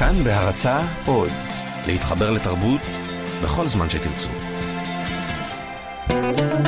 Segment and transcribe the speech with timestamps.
[0.00, 1.30] כאן בהרצה עוד,
[1.86, 2.80] להתחבר לתרבות
[3.42, 4.28] בכל זמן שתרצו.
[6.06, 6.59] קפה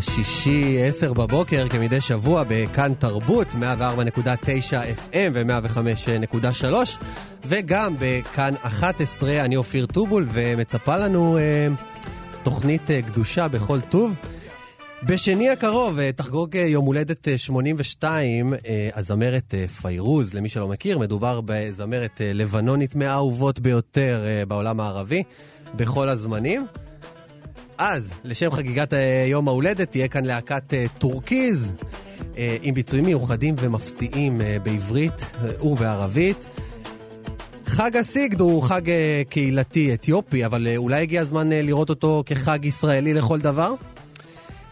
[0.00, 3.56] גיברלטר, שישי, עשר בבוקר, כמדי שבוע, בכאן תרבות, 104.9
[5.12, 6.64] FM ו-105.3,
[7.44, 11.68] וגם בכאן 11, אני אופיר טובול, ומצפה לנו אה,
[12.42, 14.16] תוכנית אה, קדושה בכל טוב.
[15.02, 20.68] בשני הקרוב אה, תחגוג אה, יום הולדת אה, 82 אה, הזמרת אה, פיירוז, למי שלא
[20.68, 25.22] מכיר, מדובר בזמרת אה, לבנונית מהאהובות ביותר אה, בעולם הערבי,
[25.74, 26.66] בכל הזמנים.
[27.82, 31.72] אז, לשם חגיגת אה, יום ההולדת, תהיה כאן להקת אה, טורקיז,
[32.38, 36.46] אה, עם ביצועים מיוחדים ומפתיעים בעברית ובערבית.
[37.66, 38.82] חג הסיגד הוא חג
[39.28, 43.74] קהילתי אתיופי, אבל אולי הגיע הזמן לראות אותו כחג ישראלי לכל דבר?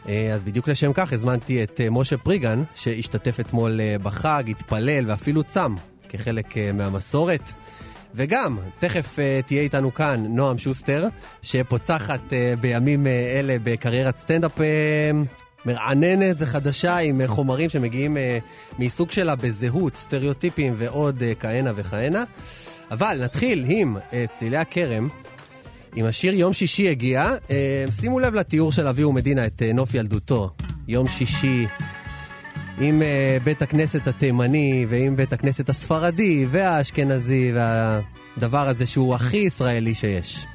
[0.06, 5.74] אז בדיוק לשם כך הזמנתי את משה פריגן, שהשתתף אתמול בחג, התפלל ואפילו צם
[6.08, 7.52] כחלק מהמסורת.
[8.18, 11.08] וגם, תכף uh, תהיה איתנו כאן נועם שוסטר,
[11.42, 14.62] שפוצחת uh, בימים uh, אלה בקריירת סטנדאפ uh,
[15.64, 22.24] מרעננת וחדשה עם uh, חומרים שמגיעים uh, מעיסוק שלה בזהות, סטריאוטיפים ועוד uh, כהנה וכהנה.
[22.90, 25.08] אבל נתחיל עם uh, צלילי הכרם.
[25.94, 27.50] עם השיר יום שישי הגיע, uh,
[27.92, 30.50] שימו לב לתיאור של אביהו מדינה את uh, נוף ילדותו.
[30.88, 31.66] יום שישי
[32.80, 39.94] עם uh, בית הכנסת התימני ועם בית הכנסת הספרדי והאשכנזי והדבר הזה שהוא הכי ישראלי
[39.94, 40.46] שיש.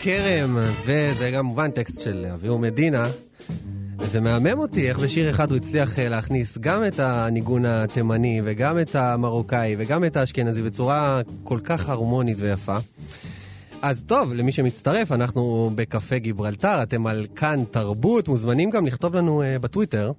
[0.00, 3.08] הכרם, וזה כמובן טקסט של אביהו מדינה.
[4.00, 8.78] זה מהמם אותי איך בשיר אחד הוא הצליח אה, להכניס גם את הניגון התימני וגם
[8.78, 12.76] את המרוקאי וגם את האשכנזי בצורה כל כך הרמונית ויפה.
[13.82, 19.42] אז טוב, למי שמצטרף, אנחנו בקפה גיברלטר, אתם על כאן תרבות, מוזמנים גם לכתוב לנו
[19.42, 20.12] אה, בטוויטר,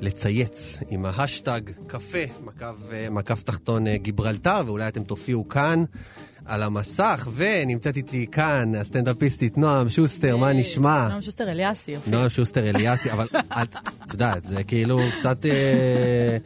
[0.00, 5.84] לצייץ עם ההשטג קפה, מקף, אה, מקף תחתון אה, גיברלטר, ואולי אתם תופיעו כאן
[6.46, 11.08] על המסך, ונמצאת איתי כאן הסטנדאפיסטית נועם שוסטר, מה נשמע?
[11.08, 12.10] נועם שוסטר אליאסי, יופי.
[12.10, 13.26] נועם שוסטר אליאסי, אבל
[13.62, 13.76] את
[14.06, 15.46] את יודעת, זה כאילו קצת...
[15.46, 16.36] אה,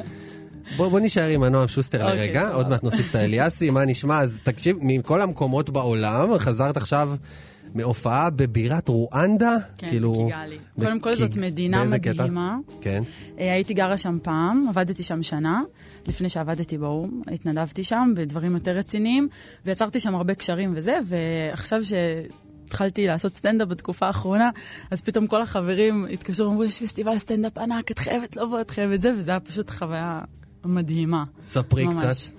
[0.76, 2.54] בוא, בוא נישאר עם הנועם שוסטר אוקיי, לרגע, סבבה.
[2.54, 4.20] עוד מעט נוסיף את האליאסי, מה נשמע?
[4.20, 7.10] אז תקשיב, מכל המקומות בעולם, חזרת עכשיו
[7.74, 9.56] מהופעה בבירת רואנדה?
[9.78, 10.12] כן, כאילו...
[10.12, 10.58] בקיגאלי.
[10.80, 12.12] קודם כל, זאת מדינה קטע?
[12.12, 12.56] מדהימה.
[12.80, 13.02] כן.
[13.38, 15.62] אה, הייתי גרה שם פעם, עבדתי שם שנה,
[16.06, 19.28] לפני שעבדתי באו"ם, התנדבתי שם בדברים יותר רציניים,
[19.66, 24.50] ויצרתי שם הרבה קשרים וזה, ועכשיו שהתחלתי לעשות סטנדאפ בתקופה האחרונה,
[24.90, 29.00] אז פתאום כל החברים התקשרו, אמרו, יש פסטיבל סטנדאפ ענק, את חייבת לבוא, את חייבת
[29.00, 30.20] זה, וזה היה פשוט חוויה
[30.64, 31.24] מדהימה.
[31.46, 31.96] ספרי ממש.
[31.96, 32.38] קצת.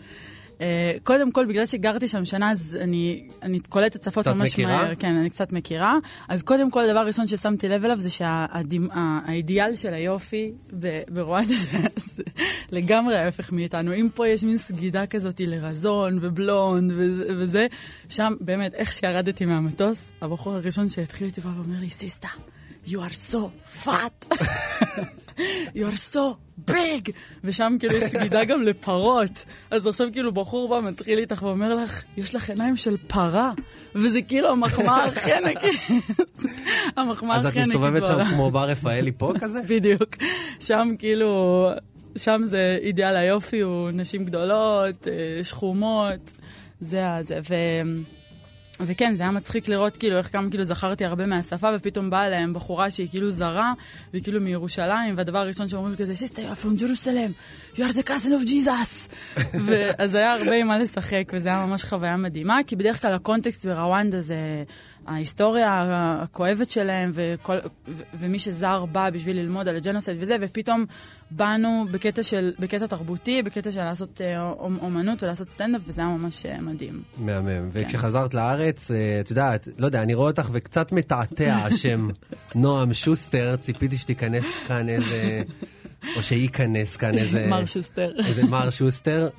[0.61, 0.65] אה,
[1.03, 4.83] קודם כל, בגלל שגרתי שם שנה, אז אני, אני קולטת שפות ממש מכירה?
[4.83, 4.95] מהר.
[4.95, 5.93] כן, אני קצת מכירה.
[6.29, 10.51] אז קודם כל, הדבר הראשון ששמתי לב אליו זה שהאידיאל של היופי
[11.09, 11.53] ברואנדה
[11.97, 12.23] זה
[12.71, 13.93] לגמרי ההפך מאיתנו.
[13.95, 17.67] אם פה יש מין סגידה כזאת לרזון ובלונד וזה- וזה,
[18.09, 22.27] שם באמת, איך שירדתי מהמטוס, הבחור הראשון שהתחיל איתי בא ואומר לי, סיסטה,
[22.87, 23.37] you are so
[23.85, 24.35] fat.
[25.75, 26.19] you are so
[26.71, 27.11] big!
[27.43, 29.45] ושם כאילו יש סגידה גם לפרות.
[29.71, 33.51] אז עכשיו כאילו בחור בא, מתחיל איתך ואומר לך, יש לך עיניים של פרה.
[33.95, 35.81] וזה כאילו המחמאה הכי ענקית.
[36.97, 38.25] המחמאה אז את הכי ענקית מסתובבת שם.
[38.25, 39.59] כמו בר רפאלי פה כזה?
[39.67, 40.15] בדיוק.
[40.59, 41.69] שם כאילו,
[42.15, 46.31] שם זה אידיאל היופי, הוא נשים גדולות, אה, שחומות,
[46.79, 47.23] זה ה...
[47.23, 47.39] זה.
[47.49, 47.55] ו...
[48.81, 52.53] וכן, זה היה מצחיק לראות כאילו איך גם כאילו זכרתי הרבה מהשפה, ופתאום באה להם
[52.53, 53.73] בחורה שהיא כאילו זרה,
[54.13, 57.31] והיא כאילו מירושלים, והדבר הראשון שאומרים כזה, sister, you're from Jerusalem,
[57.75, 59.15] you are the cousin of Jesus.
[59.65, 63.65] ואז היה הרבה עם מה לשחק, וזה היה ממש חוויה מדהימה, כי בדרך כלל הקונטקסט
[63.65, 64.63] ברוונדה זה
[65.09, 65.85] ההיסטוריה
[66.23, 67.57] הכואבת שלהם, וכל,
[67.87, 70.85] ו- ומי שזר בא בשביל ללמוד על ה genocide וזה, ופתאום
[71.31, 76.09] באנו בקטע, של, בקטע תרבותי, בקטע של לעשות אה, אומ- אומנות ולעשות סטנדאפ, וזה היה
[76.09, 77.01] ממש אה, מדהים.
[77.17, 77.69] מהמם.
[77.71, 82.09] וכשחזרת לארץ, אה, את יודעת, לא יודע, אני רואה אותך וקצת מתעתע השם
[82.55, 85.41] נועם שוסטר, ציפיתי שתיכנס כאן איזה...
[86.15, 87.47] או שייכנס כאן איזה...
[87.49, 88.11] מר שוסטר.
[88.27, 89.29] איזה מר שוסטר.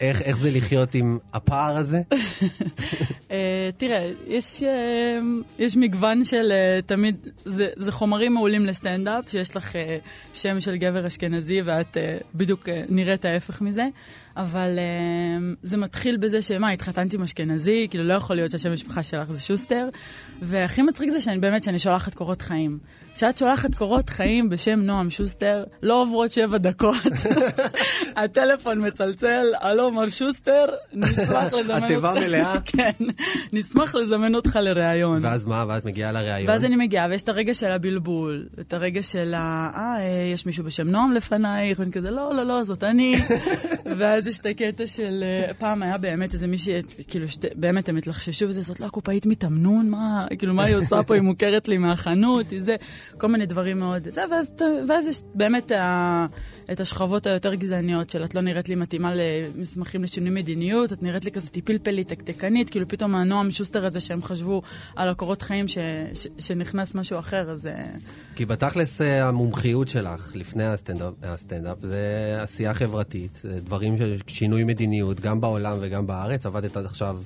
[0.00, 2.00] איך, איך זה לחיות עם הפער הזה?
[3.30, 5.18] אה, תראה, יש, אה,
[5.58, 9.98] יש מגוון של אה, תמיד, זה, זה חומרים מעולים לסטנדאפ, שיש לך אה,
[10.34, 13.86] שם של גבר אשכנזי ואת אה, בדיוק אה, נראית ההפך מזה,
[14.36, 19.02] אבל אה, זה מתחיל בזה שמה, התחתנתי עם אשכנזי, כאילו לא יכול להיות שהשם משפחה
[19.02, 19.88] שלך זה שוסטר,
[20.42, 22.78] והכי מצחיק זה שאני באמת, שאני שולחת קורות חיים.
[23.14, 26.96] כשאת שולחת קורות חיים בשם נועם שוסטר, לא עוברות שבע דקות.
[28.24, 32.22] הטלפון מצלצל, הלו, מר שוסטר, נשמח לזמן התיבה אותך.
[32.22, 32.60] מלאה?
[32.72, 33.04] כן,
[33.52, 35.18] נשמח לזמן אותך לראיון.
[35.22, 35.64] ואז מה?
[35.68, 36.48] ואת מגיעה לראיון?
[36.50, 39.70] ואז אני מגיעה, ויש את הרגע של הבלבול, את הרגע של ה...
[39.74, 43.14] אה, אה, יש מישהו בשם נועם לפנייך, ואני כזה, לא, לא, לא, זאת אני.
[43.98, 45.22] ואז יש את הקטע של...
[45.22, 49.26] אה, פעם היה באמת איזה מישהי, כאילו, שת, באמת הם התלחששו וזה, זאת לא הקופאית
[49.26, 52.76] מתאמנון, מה, כאילו, מה היא עושה פה, היא מוכרת לי מהחנות, היא זה,
[53.18, 54.08] כל מיני דברים מאוד...
[54.08, 54.52] זה, ואז,
[54.88, 56.26] ואז יש באמת ה,
[56.72, 61.24] את השכבות היותר גזעניות של את לא נראית לי מתאימה למסמכים לשינוי מדיניות, את נראית
[61.24, 64.62] לי כזאת פלפלית, תקתקנית, כאילו פתאום הנועם שוסטר הזה שהם חשבו
[64.96, 65.78] על הקורות חיים ש,
[66.14, 67.66] ש, שנכנס משהו אחר, אז...
[67.66, 67.86] אה,
[68.36, 75.20] כי בתכלס אה, המומחיות שלך לפני הסטנדאפ, הסטנדאפ זה עשייה חברתית, דברים של שינוי מדיניות,
[75.20, 76.46] גם בעולם וגם בארץ.
[76.46, 77.18] עבדת עד עכשיו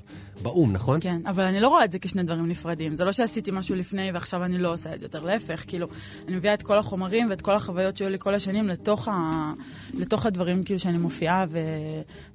[0.42, 1.00] באו"ם, נכון?
[1.00, 2.96] כן, אבל אני לא רואה את זה כשני דברים נפרדים.
[2.96, 5.88] זה לא שעשיתי משהו לפני ועכשיו אני לא עושה את זה יותר, להפך, כאילו,
[6.28, 9.52] אני מביאה את כל החומרים ואת כל החוויות שהיו לי כל השנים לתוך, ה...
[9.94, 11.58] לתוך הדברים כאילו שאני מופיעה ו...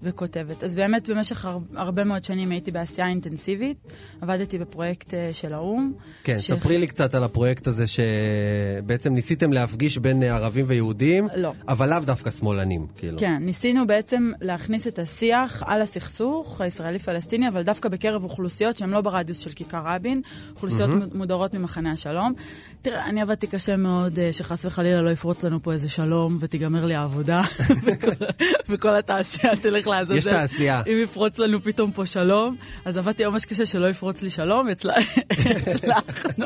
[0.03, 0.63] וכותבת.
[0.63, 1.57] אז באמת במשך הר...
[1.75, 3.77] הרבה מאוד שנים הייתי בעשייה אינטנסיבית,
[4.21, 5.93] עבדתי בפרויקט אה, של האו"ם.
[6.23, 11.27] כן, ש- ספרי לי קצת על הפרויקט הזה שבעצם ניסיתם להפגיש בין אה, ערבים ויהודים,
[11.35, 11.53] לא.
[11.67, 13.19] אבל לאו דווקא שמאלנים, כאילו.
[13.19, 19.01] כן, ניסינו בעצם להכניס את השיח על הסכסוך הישראלי-פלסטיני, אבל דווקא בקרב אוכלוסיות שהן לא
[19.01, 20.21] ברדיוס של כיכר רבין,
[20.55, 21.17] אוכלוסיות mm-hmm.
[21.17, 22.33] מודרות ממחנה השלום.
[22.81, 26.85] תראה, אני עבדתי קשה מאוד אה, שחס וחלילה לא יפרוץ לנו פה איזה שלום ותיגמר
[26.85, 27.41] לי העבודה,
[27.83, 28.07] וכל-
[28.69, 30.17] וכל התעשייה תלך לעזאזל.
[30.17, 30.81] יש תעשייה.
[30.87, 35.17] אם יפרוץ לנו פתאום פה שלום, אז עבדתי ממש קשה שלא יפרוץ לי שלום, הצלח-
[35.67, 36.45] הצלחנו.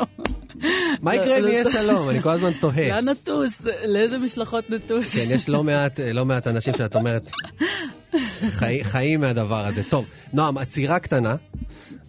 [1.01, 2.09] מה יקרה אם לא- יהיה שלום?
[2.09, 2.89] אני כל הזמן תוהה.
[2.89, 3.61] לאן נטוס?
[3.85, 5.13] לאיזה משלחות נטוס?
[5.15, 7.31] כן, יש לא מעט, לא מעט אנשים שאת אומרת,
[8.49, 9.81] חי, חיים מהדבר הזה.
[9.83, 11.35] טוב, נועם, עצירה קטנה.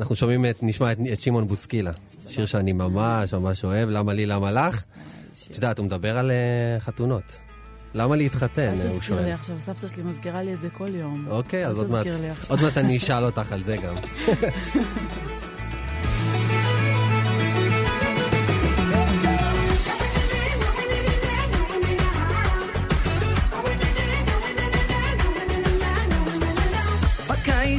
[0.01, 1.91] אנחנו שומעים את, נשמע את, את שמעון בוסקילה.
[2.29, 4.83] שיר שאני ממש ממש אוהב, למה לי, למה לך.
[5.51, 7.41] את יודעת, הוא מדבר על אה, חתונות.
[7.95, 9.25] למה להתחתן, אל הוא תזכיר שואל.
[9.25, 11.27] לי עכשיו, סבתא שלי מזכירה לי את זה כל יום.
[11.31, 12.33] אוקיי, אל אז עוד מעט, תזכיר.
[12.49, 13.95] עוד מעט אני אשאל אותך על זה גם.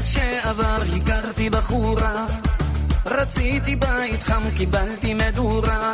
[0.03, 2.25] שעבר הכרתי בחורה,
[3.05, 5.93] רציתי בית חם, קיבלתי מדורה.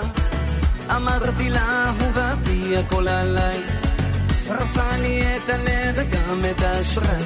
[0.95, 3.90] אמרתי לה, אהובתי, הכל עליי.
[4.47, 7.23] שרפה לי את הלב וגם את האשראי.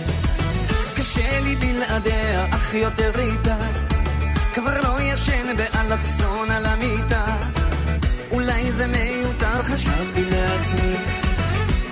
[0.97, 3.57] קשה לי בלעדיה, אך יותר איתה.
[4.53, 7.25] כבר לא ישן באלכסון על המיטה.
[8.31, 10.95] אולי זה מיותר, חשבתי לעצמי.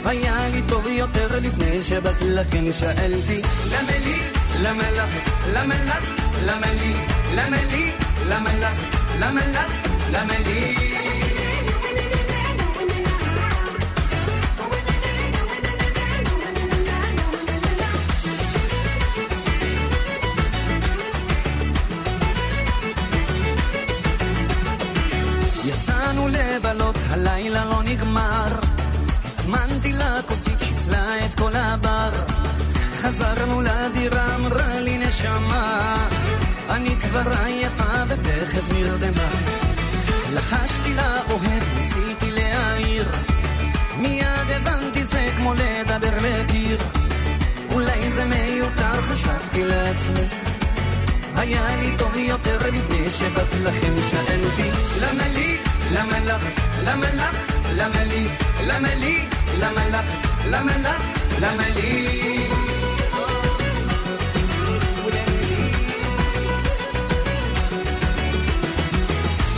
[0.05, 3.41] היה לי טוב יותר לפני שבת לכן שאלתי.
[3.71, 4.19] למה לי,
[4.61, 6.09] למה לך, למה לך,
[6.45, 6.93] למה לי,
[7.35, 7.91] למה לי,
[8.27, 8.85] למה לך,
[9.19, 10.75] למה לך, למה לי
[26.13, 28.47] יצאנו לבלות, הלילה לא נגמר.
[29.25, 32.09] הזמנתי לה כוסית, חיסלה את כל הבר.
[33.01, 36.07] חזרנו לדירה, אמרה לי נשמה
[36.69, 39.29] אני כבר עייפה ותכף נרדמה.
[40.33, 43.05] לחשתי לה אוהב, ניסיתי להעיר.
[43.97, 46.77] מיד הבנתי זה כמו לדבר לקיר.
[47.71, 50.27] אולי זה מיותר, חשבתי לעצמי.
[51.35, 54.69] היה לי טוב יותר לפני שבאת לכם שאלתי
[55.01, 55.57] למה לי,
[55.91, 56.43] למה לך,
[56.83, 57.37] למה לך,
[57.75, 58.27] למה לי,
[58.67, 59.25] למה לי,
[59.59, 60.05] למה לך,
[60.49, 61.03] למה לך,
[61.41, 62.47] למה לי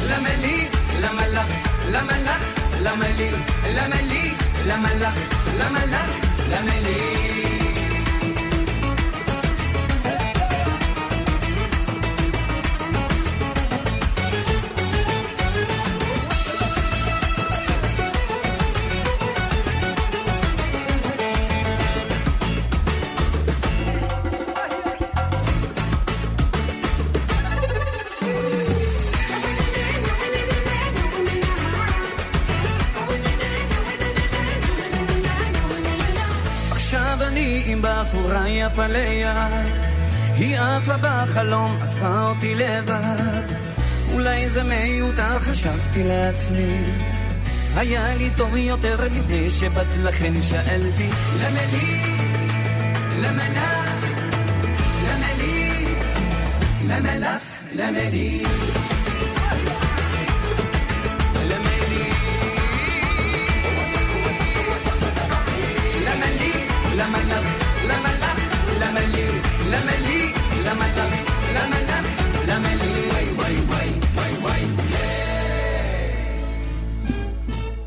[0.10, 0.68] למה לי,
[1.02, 1.48] למה לך,
[1.92, 2.44] למה לך,
[2.82, 3.32] למה לי,
[3.74, 4.34] למה לי,
[4.66, 5.14] למה לך,
[5.60, 6.10] למה לך,
[6.50, 7.55] למה לי
[38.76, 39.66] יפה ליד
[40.36, 43.44] היא עפה בחלום, אספה אותי לבד.
[44.14, 46.84] אולי זה מיותר, חשבתי לעצמי.
[47.76, 51.10] היה לי טוב יותר לפני שבאת לכן שאלתי
[51.42, 52.02] למה לי,
[53.22, 54.06] למה לך,
[55.08, 55.86] למה לי,
[56.88, 58.44] למה לך, למה לי
[69.86, 70.32] למה לי,
[70.66, 72.08] למה לך, למה לך,
[72.48, 74.62] למה לי, וואי וואי וואי וואי וואי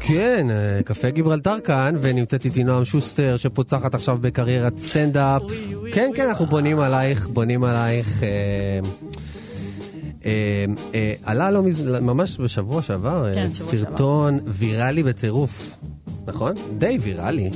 [0.00, 5.42] כן, אה, קפה גיברלטר כאן, ונמצאת איתי נועם שוסטר, שפוצחת עכשיו בקריירת סטנדאפ.
[5.92, 8.22] כן, כן, אנחנו בונים עלייך, בונים עלייך.
[8.22, 8.28] אה,
[10.26, 10.64] אה,
[10.94, 11.82] אה, עלה לא מז...
[12.00, 15.76] ממש בשבוע שעבר, אה, כן, סרטון ויראלי בטירוף,
[16.26, 16.54] נכון?
[16.78, 17.50] די ויראלי.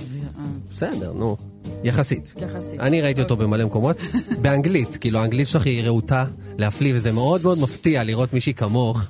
[0.73, 1.52] בסדר, נו.
[1.85, 2.35] יחסית.
[2.37, 2.81] יחסית.
[2.81, 3.97] אני ראיתי אותו במלא מקומות.
[4.43, 6.25] באנגלית, כאילו האנגלית שלך היא רהוטה
[6.59, 9.03] להפליא, וזה מאוד מאוד מפתיע לראות מישהי כמוך.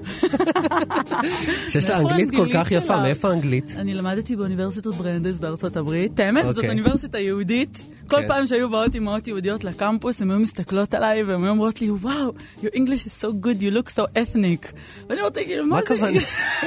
[1.70, 3.02] שיש לה אנגלית כל כך יפה?
[3.02, 3.74] מאיפה האנגלית?
[3.76, 6.20] אני למדתי באוניברסיטת ברנדס בארצות הברית.
[6.20, 6.70] האמת, זאת אוקיי.
[6.70, 7.84] אוניברסיטה יהודית.
[8.06, 8.28] כל כן.
[8.28, 12.32] פעם שהיו באות אימהות יהודיות לקמפוס, הן היו מסתכלות עליי והן היו אומרות לי, וואו,
[12.58, 14.72] your English is so good, you look so ethnic.
[15.08, 16.10] ואני אמרתי, כאילו, מה זה?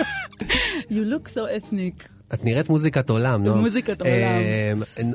[0.95, 2.12] you look so ethnic.
[2.33, 3.55] את נראית מוזיקת עולם, נו.
[3.55, 4.13] מוזיקת עולם.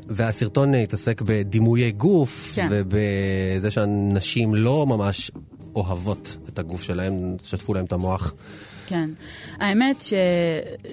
[0.08, 2.68] והסרטון אה, התעסק בדימויי גוף, כן.
[2.70, 5.30] ובזה שהנשים לא ממש
[5.76, 8.34] אוהבות את הגוף שלהם, שטפו להם את המוח.
[8.86, 9.10] כן.
[9.60, 10.12] האמת ש,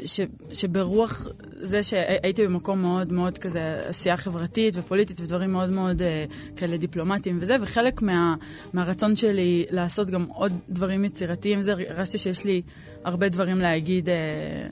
[0.06, 0.20] ש,
[0.54, 1.28] שברוח
[1.62, 7.38] זה שהייתי במקום מאוד מאוד כזה עשייה חברתית ופוליטית ודברים מאוד מאוד אה, כאלה דיפלומטיים
[7.42, 8.36] וזה, וחלק מה,
[8.74, 12.62] מהרצון שלי לעשות גם עוד דברים יצירתיים, זה הרגשתי שיש לי
[13.04, 14.10] הרבה דברים להגיד.
[14.10, 14.68] אה, אה,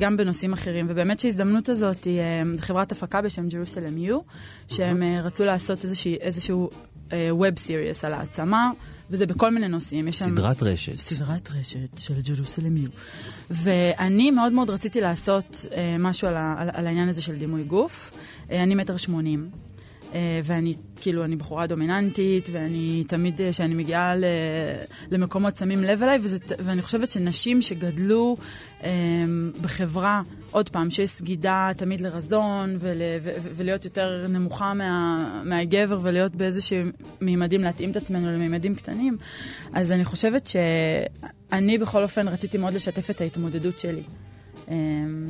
[0.00, 4.20] גם בנושאים אחרים, ובאמת שההזדמנות הזאת היא אה, חברת הפקה בשם Jerusalem U,
[4.68, 6.70] שהם אה, רצו לעשות איזושהי, איזשהו
[7.32, 8.70] web series על העצמה,
[9.10, 10.08] וזה בכל מיני נושאים.
[10.08, 10.24] יש שם...
[10.24, 10.96] סדרת רשת.
[10.96, 12.88] סדרת רשת של Jerusalem U.
[13.50, 17.64] ואני מאוד מאוד רציתי לעשות אה, משהו על, ה, על, על העניין הזה של דימוי
[17.64, 18.12] גוף.
[18.50, 19.50] אה, אני מטר שמונים.
[20.16, 24.24] אה, אה, ואני, כאילו, אני בחורה דומיננטית, ואני תמיד, אה, כשאני מגיעה ל-
[25.10, 28.36] למקומות, שמים לב אליי, וזה, ואני חושבת שנשים שגדלו
[28.84, 28.90] אה,
[29.60, 36.34] בחברה, עוד פעם, שיש סגידה תמיד לרזון, ול, ו, ולהיות יותר נמוכה מה, מהגבר, ולהיות
[36.34, 39.16] באיזשהם מימדים, להתאים את עצמנו למימדים קטנים,
[39.72, 44.02] אז אני חושבת שאני בכל אופן רציתי מאוד לשתף את ההתמודדות שלי.
[44.68, 44.74] אמ,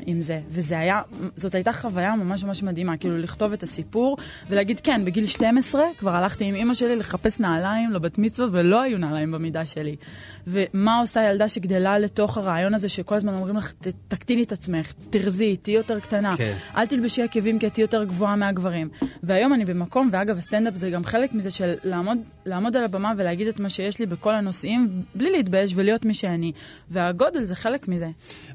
[0.07, 1.03] עם זה, וזה היה,
[1.37, 4.17] זאת הייתה חוויה ממש ממש מדהימה, כאילו לכתוב את הסיפור
[4.49, 8.99] ולהגיד, כן, בגיל 12 כבר הלכתי עם אימא שלי לחפש נעליים לבת מצווה ולא היו
[8.99, 9.97] נעליים במידה שלי.
[10.47, 14.93] ומה עושה ילדה שגדלה לתוך הרעיון הזה שכל הזמן אומרים לך, "ת- תקטיני את עצמך,
[15.11, 16.55] תרזי, תהיי יותר קטנה, כן.
[16.77, 18.89] אל תלבשי עקבים כי את תהיי יותר גבוהה מהגברים.
[19.23, 23.47] והיום אני במקום, ואגב, הסטנדאפ זה גם חלק מזה של לעמוד, לעמוד על הבמה ולהגיד
[23.49, 26.53] את מה שיש לי בכל הנושאים, בלי להתבייש ולהיות מי שאני.
[26.91, 28.09] והגודל זה חלק מזה.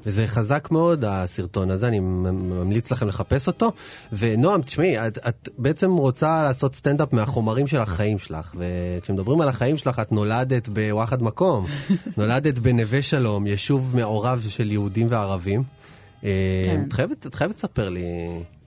[0.06, 3.72] וזה חזק מאוד, הסרטון הזה, אני ממליץ לכם לחפש אותו.
[4.12, 9.76] ונועם, תשמעי, את, את בעצם רוצה לעשות סטנדאפ מהחומרים של החיים שלך, וכשמדברים על החיים
[9.76, 11.66] שלך, את נולדת בוואחד מקום.
[12.18, 15.62] נולדת בנווה שלום, יישוב מעורב של יהודים וערבים.
[15.62, 16.28] כן.
[16.66, 16.84] כן.
[16.88, 18.02] את חייבת, את חייבת לספר לי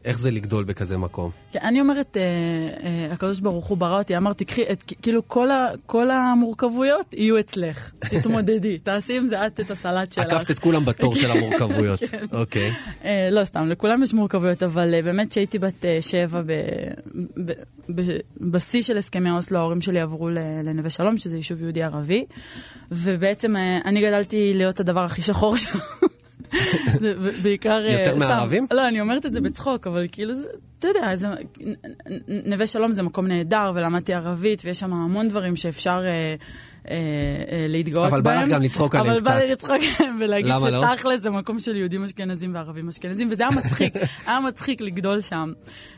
[0.05, 1.31] איך זה לגדול בכזה מקום.
[1.51, 2.21] כן, אני אומרת, אה,
[2.83, 7.39] אה, הקדוש ברוך הוא ברא אותי, אמרתי, קחי, את, כאילו כל, ה, כל המורכבויות יהיו
[7.39, 10.25] אצלך, תתמודדי, תעשי עם זה את את הסלט שלך.
[10.25, 11.99] עקפת את כולם בתור של המורכבויות.
[11.99, 12.25] כן.
[12.39, 12.71] אוקיי.
[13.05, 16.51] אה, לא סתם, לכולם יש מורכבויות, אבל אה, באמת כשהייתי בת אה, שבע, ב-
[17.45, 17.51] ב-
[17.95, 20.29] ב- בשיא של הסכמי אוסלו, ההורים שלי עברו
[20.63, 22.25] לנווה שלום, שזה יישוב יהודי ערבי,
[22.91, 25.79] ובעצם אה, אני גדלתי להיות הדבר הכי שחור שם.
[27.43, 27.85] בעיקר...
[27.85, 28.19] אה, יותר סתם.
[28.19, 28.67] מהערבים?
[28.71, 30.47] לא, אני אומרת את זה בצחוק, אבל כאילו, זה,
[30.91, 31.27] אתה יודע, זה,
[32.45, 36.35] נווה שלום זה מקום נהדר, ולמדתי ערבית, ויש שם המון דברים שאפשר אה,
[36.89, 36.95] אה,
[37.51, 38.39] אה, להתגאות אבל בהם.
[38.39, 39.39] בא לך גם לצחוק עליהם אבל בא קצת.
[39.39, 40.83] לי לצחוק עליהם ולהגיד לא?
[40.93, 43.93] שתכל'ס זה מקום של יהודים אשכנזים וערבים אשכנזים, וזה היה מצחיק,
[44.27, 45.53] היה מצחיק לגדול שם.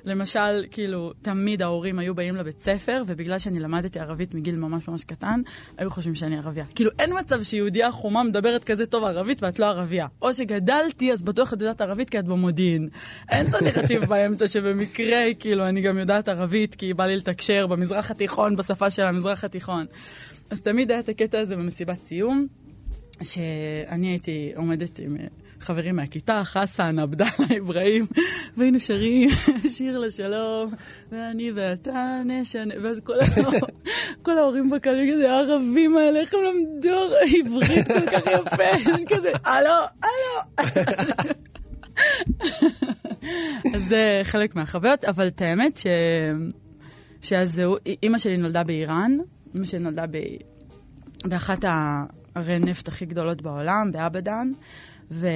[0.06, 5.04] למשל, כאילו, תמיד ההורים היו באים לבית ספר, ובגלל שאני למדתי ערבית מגיל ממש ממש
[5.04, 5.42] קטן,
[5.78, 6.66] היו חושבים שאני ערבייה.
[6.76, 10.08] כאילו, אין מצב שיהודייה חומה מדברת כזה טוב ערבית ואת לא ערבייה.
[10.22, 12.90] או שגדלתי, אז בטוח את יודעת ערבית כי את במודיעין.
[13.32, 18.12] אין את הנרטיב באמצע שבמקרה, כאילו, אני גם יודעת ערבית כי בא לי לתקשר במזרח
[18.12, 19.86] התיכון, בשפה של המזרח התיכון.
[20.50, 22.48] אז תמיד היה את הקטע הזה במסיבת סיום.
[23.24, 25.26] שאני הייתי עומדת עם אה,
[25.60, 28.06] חברים מהכיתה, חסן, עבדאללה, אברהים,
[28.58, 29.30] והיינו שרים
[29.76, 30.74] שיר לשלום,
[31.12, 33.14] ואני ואתה נשנה, ואז כל,
[34.26, 39.70] כל ההורים בקהל כזה, הערבים האלה, איך הם למדו עברית כל כך יפה, כזה, הלו,
[40.04, 40.64] הלו.
[43.76, 45.86] אז זה חלק מהחוויות, אבל את האמת ש...
[47.22, 49.18] שהזהות, אימא שלי נולדה באיראן,
[49.54, 50.18] אימא שלי נולדה ב...
[51.26, 54.50] באחת הערי נפט הכי גדולות בעולם, באבדאן,
[55.12, 55.28] ו...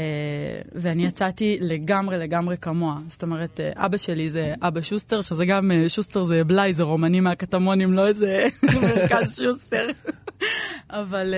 [0.76, 2.96] ואני יצאתי לגמרי לגמרי כמוה.
[3.10, 6.84] זאת אומרת, אה, אבא שלי זה אבא שוסטר, שזה גם, אה, שוסטר זה בלאי, זה
[6.84, 8.44] רומני מהקטמונים, לא איזה
[8.82, 9.88] מרכז שוסטר.
[10.90, 11.34] אבל...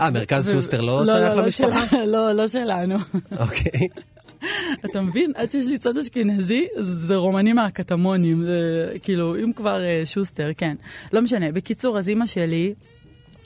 [0.00, 1.86] אה, מרכז שוסטר לא שייך למשפחה?
[1.90, 2.96] של- לא, לא שלנו.
[3.40, 3.88] אוקיי.
[4.84, 5.32] אתה מבין?
[5.34, 10.76] עד שיש לי צד אשכנזי, זה רומני מהקטמונים, זה כאילו, אם כבר אה, שוסטר, כן.
[11.12, 11.52] לא משנה.
[11.52, 12.74] בקיצור, אז אימא שלי,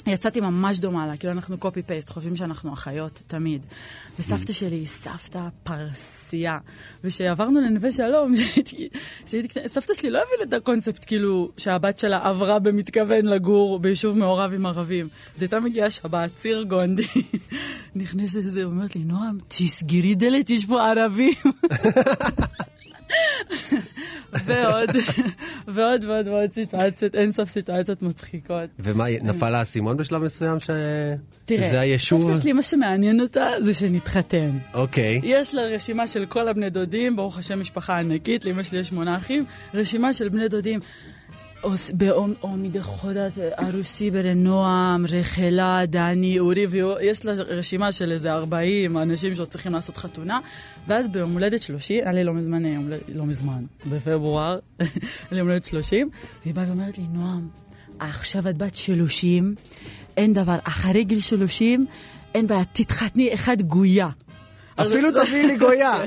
[0.06, 3.66] יצאתי ממש דומה לה, כאילו אנחנו קופי פייסט, חושבים שאנחנו אחיות תמיד.
[4.18, 6.58] וסבתא שלי היא סבתא פרסייה.
[7.04, 8.34] וכשעברנו לנווה שלום,
[9.26, 14.16] שהייתי, קטנה, סבתא שלי לא הבינה את הקונספט, כאילו, שהבת שלה עברה במתכוון לגור ביישוב
[14.16, 15.08] מעורב עם ערבים.
[15.36, 17.02] זו הייתה מגיעה שבת, ציר גונדי,
[17.94, 21.34] נכנסת לזה, אומרת לי, נועם, תסגרי דלת, יש פה ערבים.
[24.44, 24.90] ועוד,
[25.74, 28.70] ועוד ועוד ועוד סיטואציות, אין סוף סיטואציות מצחיקות.
[28.78, 30.70] ומה, נפל האסימון בשלב מסוים ש...
[31.44, 32.22] תראה, שזה היישוב?
[32.22, 34.50] סבתא שלי, מה שמעניין אותה זה שנתחתן.
[34.74, 35.20] אוקיי.
[35.22, 39.16] יש לה רשימה של כל הבני דודים, ברוך השם משפחה ענקית, לאמא שלי יש שמונה
[39.16, 40.80] אחים, רשימה של בני דודים.
[42.44, 49.48] עמידי חודת ארוסי ברנועם, רחלה, דני, אורי, ויש לה רשימה של איזה 40 אנשים שעוד
[49.48, 50.40] צריכים לעשות חתונה,
[50.86, 52.62] ואז ביום הולדת 30, היה לי לא מזמן,
[53.08, 54.88] לא מזמן, בפברואר, היה
[55.32, 56.10] לי יום הולדת 30,
[56.42, 57.48] והיא באה ואומרת לי, נועם,
[57.98, 59.54] עכשיו את בת 30,
[60.16, 61.86] אין דבר, אחרי גיל 30,
[62.34, 64.08] אין בעיה, תתחתני אחד גויה.
[64.76, 66.00] אפילו תביאי לי גויה.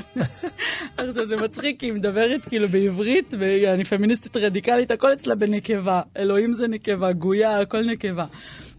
[0.96, 6.00] עכשיו זה מצחיק, היא מדברת כאילו בעברית, ואני פמיניסטית רדיקלית, הכל אצלה בנקבה.
[6.16, 8.24] אלוהים זה נקבה, גויה, הכל נקבה.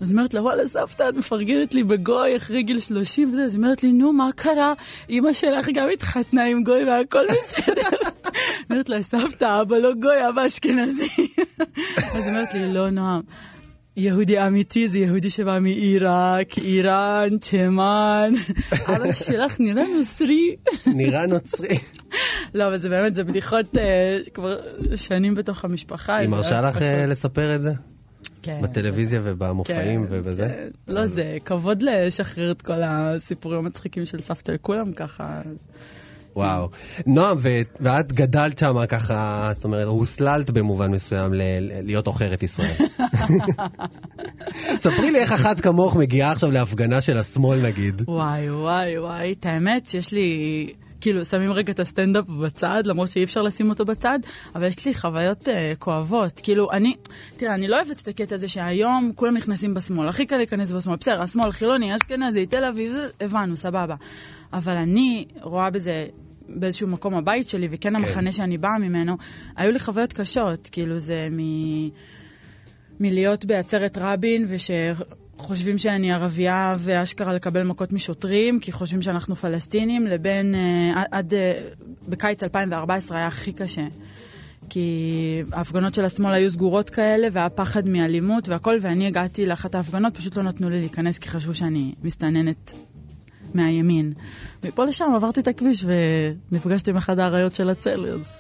[0.02, 3.44] אז היא אומרת לה, וואלה, סבתא, את מפרגנת לי בגוי אחרי גיל 30 וזה.
[3.44, 4.74] אז היא אומרת לי, נו, מה קרה?
[5.10, 7.98] אמא שלך גם התחתנה עם גוי והכל בסדר.
[8.70, 11.08] אומרת לה, סבתא, אבא לא גוי, אבא אשכנזי.
[11.98, 13.22] אז היא אומרת לי, לא, נועם.
[13.98, 18.32] יהודי אמיתי זה יהודי שבא מעיראק, איראן, תימן.
[18.96, 20.56] אבא שלך נראה נוצרי.
[20.88, 21.78] נראה נוצרי.
[22.56, 23.84] לא, אבל זה באמת, זה בדיחות אה,
[24.34, 24.58] כבר
[24.96, 26.16] שנים בתוך המשפחה.
[26.16, 27.74] היא מרשה לך אה, לספר את זה?
[28.42, 28.60] כן.
[28.64, 30.48] בטלוויזיה ובמופעים כן, ובזה?
[30.48, 30.94] כן.
[30.94, 35.42] לא, זה כבוד לשחרר את כל הסיפורים המצחיקים של סבתא לכולם ככה.
[36.38, 36.70] וואו.
[37.06, 37.38] נועם,
[37.80, 41.32] ואת גדלת שם ככה, זאת אומרת, הוסללת במובן מסוים
[41.84, 42.74] להיות עוכרת ישראל.
[44.84, 48.02] ספרי לי איך אחת כמוך מגיעה עכשיו להפגנה של השמאל נגיד.
[48.08, 50.68] וואי, וואי, וואי, את האמת שיש לי...
[51.02, 54.20] כאילו, שמים רגע את הסטנדאפ בצד, למרות שאי אפשר לשים אותו בצד,
[54.56, 56.42] אבל יש לי חוויות uh, כואבות.
[56.44, 56.96] כאילו, אני,
[57.38, 60.08] תראה, אני לא אוהבת את הקטע הזה שהיום כולם נכנסים בשמאל.
[60.08, 60.96] הכי קל להיכנס בשמאל.
[60.96, 63.96] בסדר, השמאל, חילוני, אשכנזי, תל אביב, הבנו, סבבה.
[64.54, 66.06] אבל אני רואה בזה
[66.50, 69.18] באיזשהו מקום הבית שלי, וכן המחנה שאני באה ממנו,
[69.56, 70.70] היו לי חוויות קשות.
[70.72, 71.40] כאילו, זה מ...
[73.00, 80.56] מלהיות בעצרת רבין, ושחושבים שאני ערבייה ואשכרה לקבל מכות משוטרים, כי חושבים שאנחנו פלסטינים, לבין
[80.56, 81.34] אה, עד...
[81.34, 81.60] אה,
[82.10, 83.88] בקיץ 2014 היה הכי קשה.
[84.70, 90.18] כי ההפגנות של השמאל היו סגורות כאלה, והיה פחד מאלימות והכל, ואני הגעתי לאחת ההפגנות,
[90.18, 92.74] פשוט לא נתנו לי להיכנס, כי חשבו שאני מסתננת
[93.54, 94.14] מהימין.
[94.66, 95.86] מפה לשם עברתי את הכביש
[96.52, 98.32] ונפגשתי עם אחד האריות של הצל, אז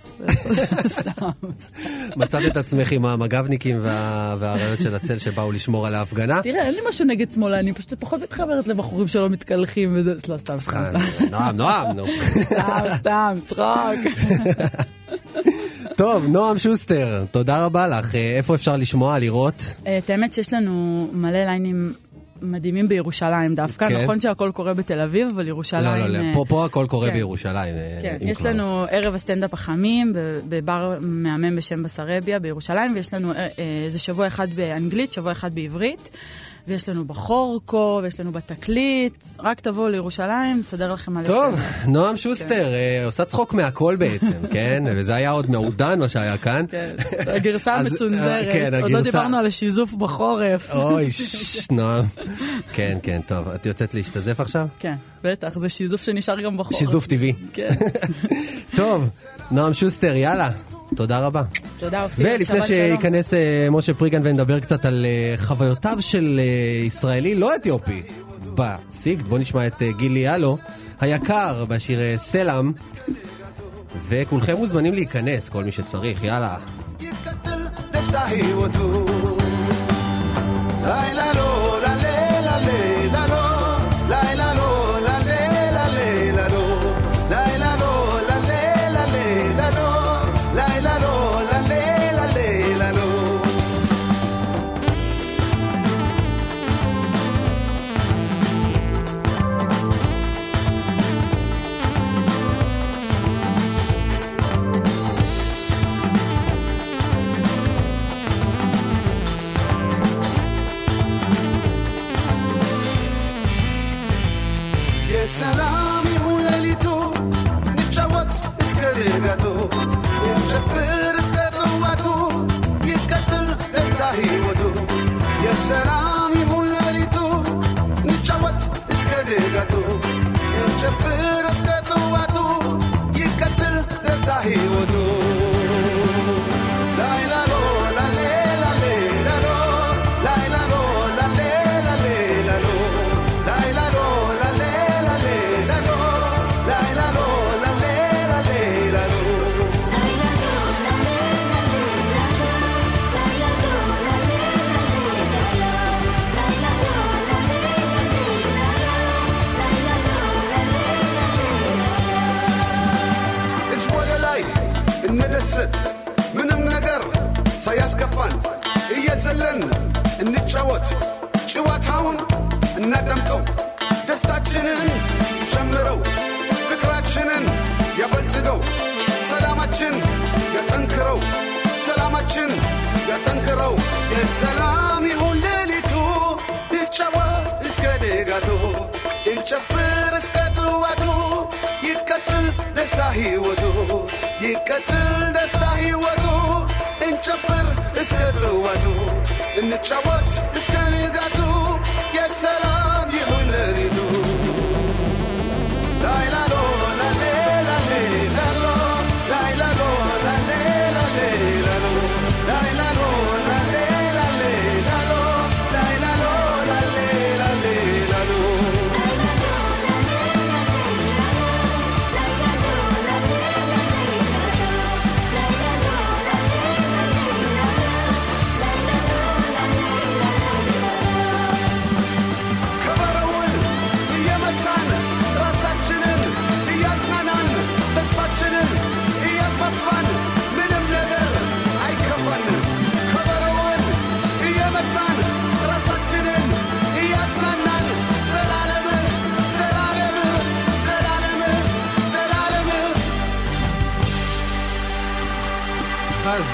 [0.87, 1.11] סתם,
[1.69, 1.81] סתם.
[2.15, 6.41] מצאת את עצמך עם המג"בניקים וה- והאריות של הצל שבאו לשמור על ההפגנה?
[6.43, 10.37] תראה, אין לי משהו נגד שמאלה, אני פשוט פחות מתחברת לבחורים שלא מתקלחים וזה, לא,
[10.37, 10.83] סתם, סתם,
[11.19, 12.05] סתם, נועם, נועם, נו.
[12.41, 14.13] סתם, סתם, צחוק.
[15.97, 18.15] טוב, נועם שוסטר, תודה רבה לך.
[18.15, 19.75] אה, איפה אפשר לשמוע, לראות?
[19.87, 21.93] אה, את האמת שיש לנו מלא ליינים
[22.41, 24.03] מדהימים בירושלים דווקא, כן.
[24.03, 25.83] נכון שהכל קורה בתל אביב, אבל לא, ירושלים...
[26.01, 27.13] לא, לא, אה, פה- פה הכל קורה כן.
[27.13, 27.75] בירושלים.
[27.75, 28.49] אה, כן, יש כבר.
[28.49, 30.13] לנו ערב הסטנדאפ החמים
[30.49, 33.47] בבר מהמם בשם בסרביה בירושלים, ויש לנו אה, אה,
[33.85, 36.09] איזה שבוע אחד באנגלית, שבוע אחד בעברית,
[36.67, 41.85] ויש לנו בחורקו, ויש לנו בתקליט, רק תבואו לירושלים, נסדר לכם מלא טוב, סטנדאפ.
[41.87, 44.83] נועם שוסטר, אה, עושה צחוק מהכל בעצם, כן?
[44.95, 46.65] וזה היה עוד מעודן מה שהיה כאן.
[46.71, 46.95] כן,
[47.27, 50.71] הגרסה אה, המצונזרת, כן, עוד לא הגרסה- דיברנו על השיזוף בחורף.
[50.73, 51.09] אוי,
[51.71, 52.05] נועם.
[52.73, 53.47] כן, כן, טוב.
[53.47, 54.67] את יוצאת להשתזף עכשיו?
[54.79, 56.79] כן, בטח, זה שיזוף שנשאר גם בחורף.
[56.79, 57.33] שיזוף טבעי.
[57.53, 57.73] כן.
[58.77, 59.09] טוב,
[59.51, 60.49] נועם שוסטר, יאללה.
[60.97, 61.43] תודה רבה.
[61.77, 62.27] תודה, אופיר.
[62.29, 68.01] ולפני שייכנס אה, משה פריגן ונדבר קצת על אה, חוויותיו של אה, ישראלי לא אתיופי
[68.53, 70.57] בסיגד, בואו נשמע את גילי יאלו
[70.99, 72.71] היקר בשיר סלאם,
[74.07, 76.57] וכולכם מוזמנים להיכנס, כל מי שצריך, יאללה.
[80.83, 81.46] لا إله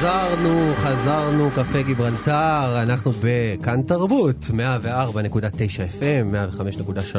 [0.04, 4.52] חזרנו, חזרנו, קפה גיברלטר, אנחנו בכאן תרבות, 104.9
[6.00, 6.36] FM,
[7.16, 7.18] 105.3,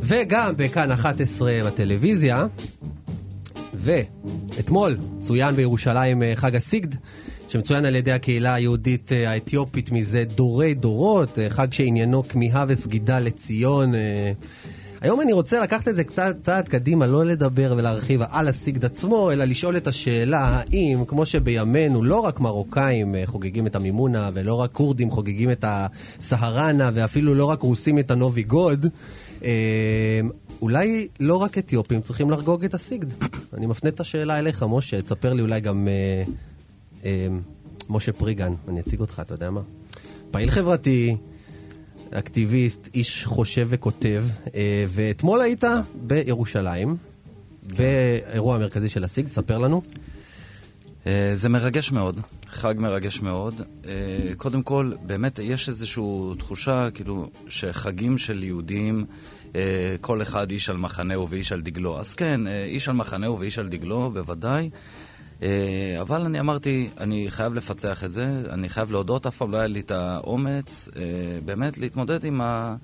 [0.00, 2.46] וגם בכאן 11 בטלוויזיה.
[3.74, 6.94] ואתמול צוין בירושלים אה, חג הסיגד,
[7.48, 13.18] שמצוין על ידי הקהילה היהודית אה, האתיופית מזה דורי דורות, אה, חג שעניינו כמיהה וסגידה
[13.18, 13.92] לציון.
[15.00, 19.32] היום אני רוצה לקחת את זה קצת צעד קדימה, לא לדבר ולהרחיב על הסיגד עצמו,
[19.32, 24.54] אלא לשאול את השאלה האם, כמו שבימינו לא רק מרוקאים אה, חוגגים את המימונה, ולא
[24.54, 28.86] רק כורדים חוגגים את הסהרנה, ואפילו לא רק רוסים את הנובי גוד,
[29.44, 30.20] אה,
[30.62, 33.08] אולי לא רק אתיופים צריכים לחגוג את הסיגד.
[33.56, 36.22] אני מפנה את השאלה אליך, משה, תספר לי אולי גם אה,
[37.04, 37.28] אה,
[37.88, 39.60] משה פריגן, אני אציג אותך, אתה יודע מה?
[40.30, 41.16] פעיל חברתי,
[42.14, 44.24] אקטיביסט, איש חושב וכותב,
[44.54, 46.96] אה, ואתמול היית בירושלים,
[47.76, 49.82] באירוע המרכזי של הסיגד, ספר לנו.
[51.06, 53.60] אה, זה מרגש מאוד, חג מרגש מאוד.
[53.86, 53.92] אה,
[54.36, 56.04] קודם כל, באמת יש איזושהי
[56.38, 59.04] תחושה, כאילו, שחגים של יהודים,
[60.00, 62.00] כל אחד איש על מחנהו ואיש על דגלו.
[62.00, 64.70] אז כן, איש על מחנהו ואיש על דגלו, בוודאי.
[65.44, 69.56] אה, אבל אני אמרתי, אני חייב לפצח את זה, אני חייב להודות, אף פעם לא
[69.56, 71.02] היה לי את האומץ אה,
[71.44, 72.76] באמת להתמודד עם ה...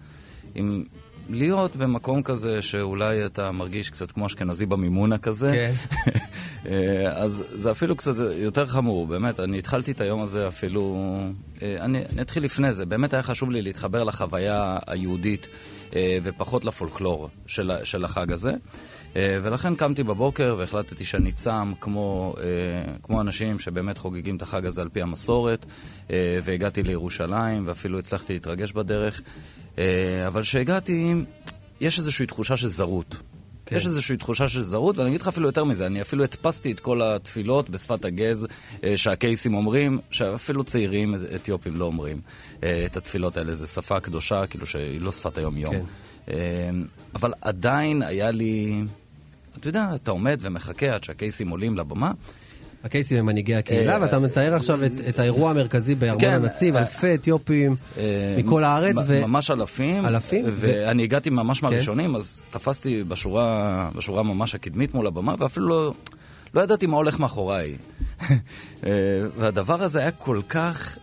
[0.55, 0.85] עם...
[1.29, 5.51] להיות במקום כזה שאולי אתה מרגיש קצת כמו אשכנזי במימונה כזה.
[5.51, 5.73] כן.
[6.67, 9.41] אה, אז זה אפילו קצת יותר חמור, באמת.
[9.41, 11.15] אני התחלתי את היום הזה אפילו...
[11.63, 12.87] אני, אני אתחיל לפני זה.
[12.87, 15.49] באמת היה חשוב לי להתחבר לחוויה היהודית
[16.23, 18.53] ופחות לפולקלור של, של החג הזה.
[19.17, 22.45] אה, ולכן קמתי בבוקר והחלטתי שאני צם כמו, אה,
[23.03, 25.67] כמו אנשים שבאמת חוגגים את החג הזה על פי המסורת,
[26.11, 29.21] אה, והגעתי לירושלים ואפילו הצלחתי להתרגש בדרך.
[30.27, 31.15] אבל כשהגעתי,
[31.81, 33.17] יש איזושהי תחושה של זרות.
[33.67, 33.77] כן.
[33.77, 36.81] יש איזושהי תחושה של זרות, ואני אגיד לך אפילו יותר מזה, אני אפילו הדפסתי את
[36.81, 38.47] כל התפילות בשפת הגז
[38.97, 42.21] שהקייסים אומרים, שאפילו צעירים אתיופים לא אומרים
[42.59, 45.75] את התפילות האלה, זו שפה קדושה, כאילו שהיא לא שפת היום-יום.
[45.75, 46.35] כן.
[47.15, 48.83] אבל עדיין היה לי,
[49.59, 52.13] אתה יודע, אתה עומד ומחכה עד שהקייסים עולים לבמה.
[52.85, 56.77] הקייסים הם מנהיגי הקהילה, אה, ואתה מתאר עכשיו את, את האירוע המרכזי בארמון כן, הנציב,
[56.77, 59.27] אה, אלפי אתיופים אה, מכל הארץ, ו...
[59.27, 60.07] ממש אלפים.
[60.07, 60.45] אלפים?
[60.47, 61.67] ואני הגעתי ממש כן.
[61.67, 65.95] מהראשונים, אז תפסתי בשורה, בשורה ממש הקדמית מול הבמה, ואפילו לא,
[66.55, 67.77] לא ידעתי מה הולך מאחוריי.
[69.39, 70.99] והדבר הזה היה כל כך,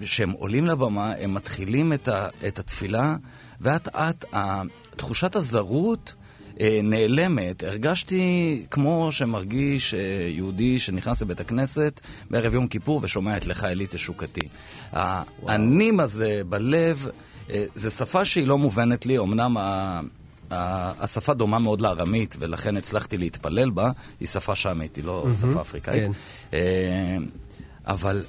[0.00, 3.16] כשהם עולים לבמה, הם מתחילים את, ה, את התפילה,
[3.60, 4.24] ואט אט
[4.96, 6.14] תחושת הזרות
[6.82, 7.62] נעלמת.
[7.62, 13.86] הרגשתי כמו שמרגיש אה, יהודי שנכנס לבית הכנסת בערב יום כיפור ושומע את לך אלי
[13.90, 14.48] תשוקתי.
[14.92, 17.08] האנים הזה בלב,
[17.50, 20.00] אה, זו שפה שהיא לא מובנת לי, אמנם ה...
[20.50, 23.90] השפה דומה מאוד לארמית, ולכן הצלחתי להתפלל בה,
[24.20, 26.04] היא שפה שמית, היא לא שפה אפריקאית.
[26.04, 26.10] כן.
[26.54, 27.16] אה,
[27.86, 28.24] אבל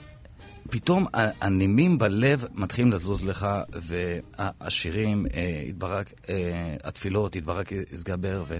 [0.70, 8.58] פתאום הנימים בלב מתחילים לזוז לך, והשירים, אה, התברק, אה, התפילות, התברק יסגבר, ו...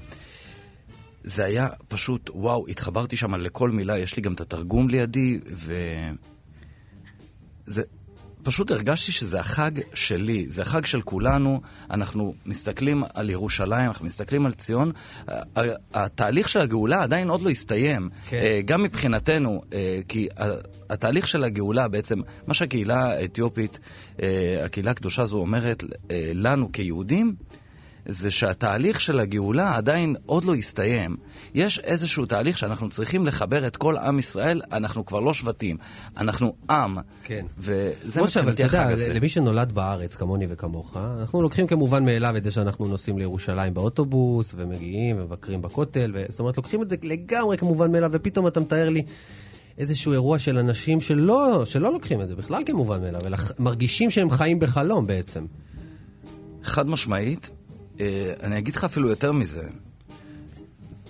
[1.24, 5.74] זה היה פשוט, וואו, התחברתי שם לכל מילה, יש לי גם את התרגום לידי, ו...
[7.66, 7.84] זה...
[8.48, 14.46] פשוט הרגשתי שזה החג שלי, זה החג של כולנו, אנחנו מסתכלים על ירושלים, אנחנו מסתכלים
[14.46, 14.92] על ציון.
[15.94, 18.38] התהליך של הגאולה עדיין עוד לא הסתיים, כן.
[18.38, 20.28] אה, גם מבחינתנו, אה, כי
[20.90, 23.80] התהליך של הגאולה בעצם, מה שהקהילה האתיופית,
[24.22, 25.84] אה, הקהילה הקדושה הזו אומרת
[26.34, 27.36] לנו כיהודים,
[28.08, 31.18] זה שהתהליך של הגאולה עדיין עוד לא הסתיים.
[31.54, 35.78] יש איזשהו תהליך שאנחנו צריכים לחבר את כל עם ישראל, אנחנו כבר לא שבטים,
[36.18, 36.98] אנחנו עם.
[37.24, 37.46] כן.
[37.58, 39.14] וזה משה, אבל אתה מבחינתי החג יודע, הזה.
[39.14, 44.54] למי שנולד בארץ, כמוני וכמוך, אנחנו לוקחים כמובן מאליו את זה שאנחנו נוסעים לירושלים באוטובוס,
[44.58, 46.26] ומגיעים ומבקרים בכותל, ו...
[46.30, 49.04] זאת אומרת, לוקחים את זה לגמרי כמובן מאליו, ופתאום אתה מתאר לי
[49.78, 54.30] איזשהו אירוע של אנשים שלא, שלא לוקחים את זה בכלל כמובן מאליו, אלא מרגישים שהם
[54.30, 55.46] חיים בחלום בעצם.
[56.64, 57.50] חד משמעית,
[58.44, 59.70] אני אגיד לך אפילו יותר מזה.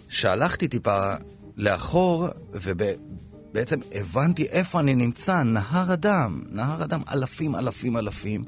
[0.09, 1.13] שהלכתי טיפה
[1.57, 8.43] לאחור, ובעצם הבנתי איפה אני נמצא, נהר הדם, נהר הדם, אלפים, אלפים, אלפים.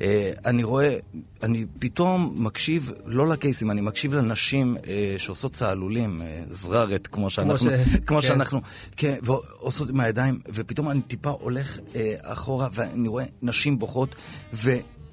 [0.00, 0.96] אה, אני רואה,
[1.42, 7.58] אני פתאום מקשיב, לא לקייסים, אני מקשיב לנשים אה, שעושות צהלולים, אה, זררת, כמו שאנחנו,
[7.58, 7.72] ש-
[8.06, 8.26] כמו כן.
[8.26, 8.60] שאנחנו,
[8.96, 14.14] כן, ועושות עם הידיים, ופתאום אני טיפה הולך אה, אחורה, ואני רואה נשים בוכות,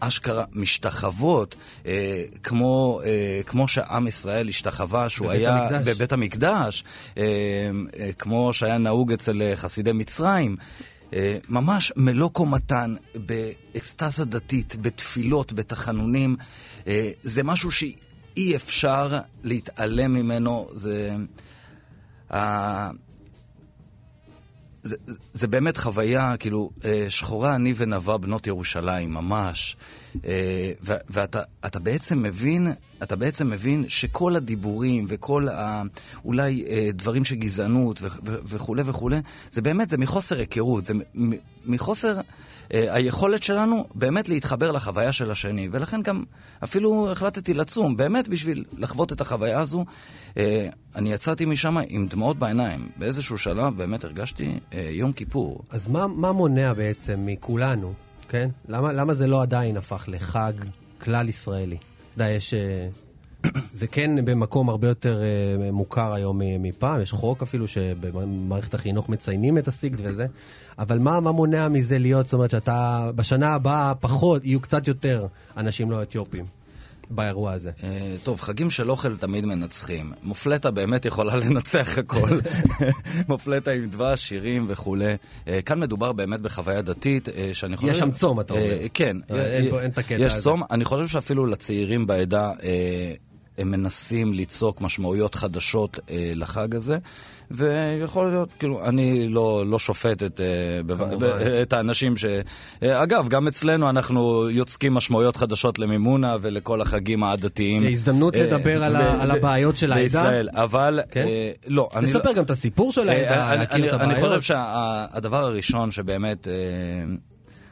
[0.01, 1.55] ואשכרה משתחוות,
[1.85, 5.87] אה, כמו, אה, כמו שעם ישראל השתחווה, שהוא בבית היה המקדש.
[5.87, 6.83] בבית המקדש,
[7.17, 7.23] אה,
[7.99, 10.55] אה, כמו שהיה נהוג אצל אה, חסידי מצרים.
[11.13, 16.35] אה, ממש מלוא קומתן, באקסטזה דתית, בתפילות, בתחנונים.
[16.87, 20.69] אה, זה משהו שאי אפשר להתעלם ממנו.
[20.75, 21.15] זה...
[24.87, 24.95] זה,
[25.33, 29.77] זה- באמת חוויה, כאילו, אה, שחורה אני ונבה בנות ירושלים, ממש.
[30.25, 32.67] אה, ו- ואתה אתה בעצם מבין,
[33.03, 35.83] אתה בעצם מבין שכל הדיבורים וכל ה...
[36.25, 39.17] אולי אה, דברים של גזענות וכולי וכולי,
[39.51, 40.93] זה באמת, זה מחוסר היכרות, זה
[41.65, 42.19] מחוסר...
[42.73, 46.23] אה, היכולת שלנו באמת להתחבר לחוויה של השני, ולכן גם
[46.63, 49.85] אפילו החלטתי לצום, באמת בשביל לחוות את החוויה הזו.
[50.37, 52.89] אה, אני יצאתי משם עם דמעות בעיניים.
[52.97, 55.63] באיזשהו שלב באמת הרגשתי אה, יום כיפור.
[55.69, 57.93] אז מה, מה מונע בעצם מכולנו,
[58.29, 58.49] כן?
[58.67, 60.53] למה, למה זה לא עדיין הפך לחג
[61.01, 61.75] כלל ישראלי?
[61.75, 62.53] אתה יודע, יש...
[63.73, 69.57] זה כן במקום הרבה יותר אה, מוכר היום מפעם, יש חוק אפילו שבמערכת החינוך מציינים
[69.57, 70.25] את הסיגד וזה,
[70.79, 75.25] אבל מה, מה מונע מזה להיות, זאת אומרת שאתה, בשנה הבאה פחות, יהיו קצת יותר
[75.57, 76.45] אנשים לא אתיופים
[77.09, 77.71] באירוע הזה.
[77.83, 80.13] אה, טוב, חגים של אוכל תמיד מנצחים.
[80.23, 82.29] מופלטה באמת יכולה לנצח הכל.
[83.29, 85.15] מופלטה עם דבש, שירים וכולי.
[85.47, 87.91] אה, כאן מדובר באמת בחוויה דתית, אה, שאני חושב...
[87.91, 88.63] יש שם צום, אתה אומר.
[88.63, 89.17] אה, כן.
[89.29, 90.41] אין פה- אין את הקטע יש הזה.
[90.43, 90.63] צום.
[90.71, 92.51] אני חושב שאפילו לצעירים בעדה...
[93.57, 96.97] אה, הם מנסים ליצוק משמעויות חדשות אה, לחג הזה,
[97.51, 100.45] ויכול להיות, כאילו, אני לא, לא שופט את, אה,
[100.85, 101.27] בב- כמובן.
[101.27, 102.25] ב- את האנשים ש...
[102.83, 107.83] אה, אגב, גם אצלנו אנחנו יוצקים משמעויות חדשות למימונה ולכל החגים העדתיים.
[107.87, 110.03] הזדמנות אה, לדבר על ה- ב- על הבעיות של העדה.
[110.03, 111.25] בישראל, אבל כן?
[111.27, 112.33] אה, לא, אני נספר לא...
[112.35, 114.29] גם את הסיפור של העדה, אה, אני- להכיר את אני- אני הבעיות.
[114.39, 116.53] חושב שהדבר הראשון שבאמת, אה,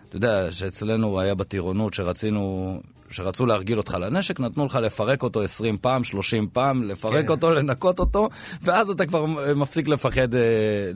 [0.09, 2.79] אתה יודע, שאצלנו היה בטירונות, שרצינו...
[3.15, 7.31] שרצו להרגיל אותך לנשק, נתנו לך לפרק אותו 20 פעם, 30 פעם, לפרק כן.
[7.31, 8.29] אותו, לנקות אותו,
[8.61, 10.41] ואז אתה כבר אה, מפסיק לפחד אה,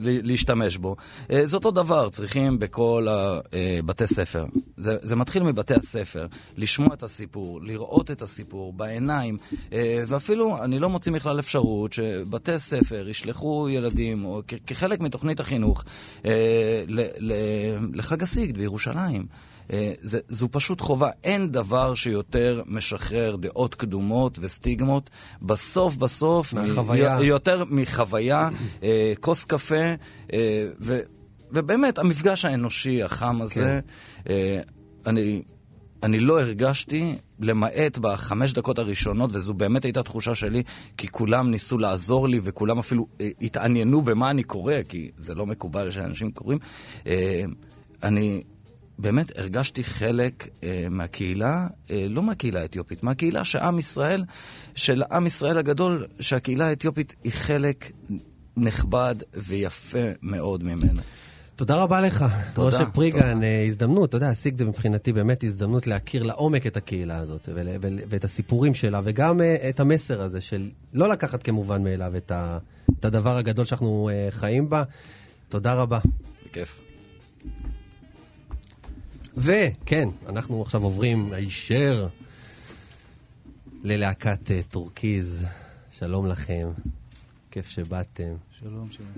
[0.00, 0.96] להשתמש בו.
[1.32, 4.44] אה, זה אותו דבר, צריכים בכל הבתי ספר.
[4.76, 9.38] זה, זה מתחיל מבתי הספר, לשמוע את הסיפור, לראות את הסיפור בעיניים,
[9.72, 15.84] אה, ואפילו אני לא מוציא בכלל אפשרות שבתי ספר ישלחו ילדים, או כחלק מתוכנית החינוך,
[16.24, 19.49] אה, ל- ל- לחג הסיגד בירושלים.
[19.72, 21.10] אה, זה, זו פשוט חובה.
[21.24, 25.10] אין דבר שיותר משחרר דעות קדומות וסטיגמות.
[25.42, 27.18] בסוף, בסוף, מהחוויה.
[27.18, 28.48] מ- יותר מחוויה,
[28.82, 29.94] אה, כוס קפה,
[30.32, 31.00] אה, ו,
[31.50, 33.80] ובאמת, המפגש האנושי החם הזה,
[34.28, 34.60] אה,
[35.06, 35.42] אני...
[36.02, 40.62] אני לא הרגשתי, למעט בחמש דקות הראשונות, וזו באמת הייתה תחושה שלי,
[40.96, 43.06] כי כולם ניסו לעזור לי, וכולם אפילו
[43.40, 46.58] התעניינו במה אני קורא, כי זה לא מקובל שאנשים קוראים.
[48.02, 48.42] אני
[49.00, 54.24] באמת הרגשתי חלק אה, מהקהילה, אה, לא מהקהילה האתיופית, מהקהילה שעם ישראל,
[54.74, 57.92] של עם ישראל הגדול, שהקהילה האתיופית היא חלק
[58.56, 61.02] נכבד ויפה מאוד ממנה.
[61.56, 65.86] תודה רבה לך, תודה, משה פריגן, אה, הזדמנות, אתה יודע, הסיגד זה מבחינתי באמת הזדמנות
[65.86, 70.40] להכיר לעומק את הקהילה הזאת, ול, ול, ואת הסיפורים שלה, וגם אה, את המסר הזה
[70.40, 72.58] של לא לקחת כמובן מאליו את, ה,
[73.00, 74.82] את הדבר הגדול שאנחנו אה, חיים בה.
[75.48, 75.98] תודה רבה.
[76.46, 76.89] בכיף.
[79.42, 82.08] וכן, אנחנו עכשיו עוברים הישר
[83.82, 85.44] ללהקת אה, טורקיז.
[85.90, 86.68] שלום לכם,
[87.50, 88.34] כיף שבאתם.
[88.58, 89.10] שלום, שלום.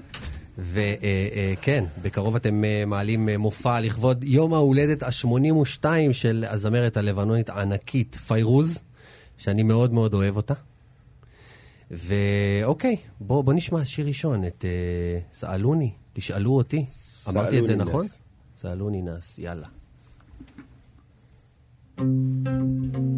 [0.59, 8.15] וכן, בקרוב אתם אה, מעלים אה, מופע לכבוד יום ההולדת ה-82 של הזמרת הלבנונית הענקית
[8.15, 8.83] פיירוז,
[9.39, 10.55] שאני מאוד מאוד אוהב אותה.
[11.91, 16.85] ואוקיי, בואו בוא נשמע שיר ראשון, את אה, סאלוני, תשאלו אותי.
[17.29, 18.05] אמרתי את זה סאלוני נכון?
[18.05, 18.21] נס.
[18.59, 19.82] סאלוני נס, יאללה.
[22.03, 23.12] שאלו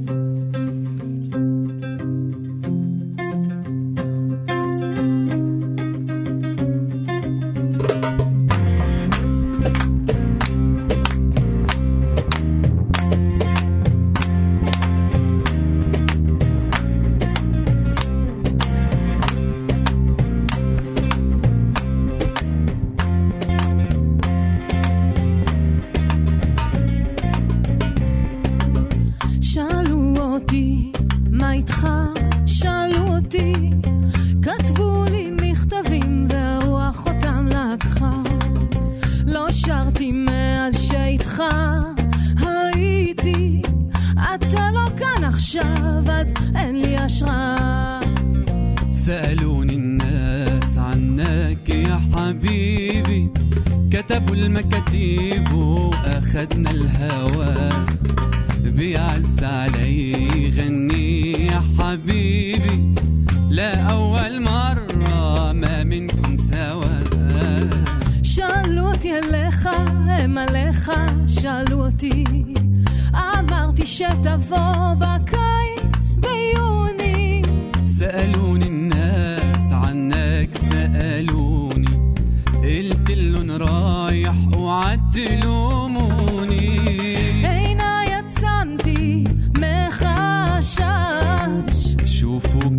[92.41, 92.71] tu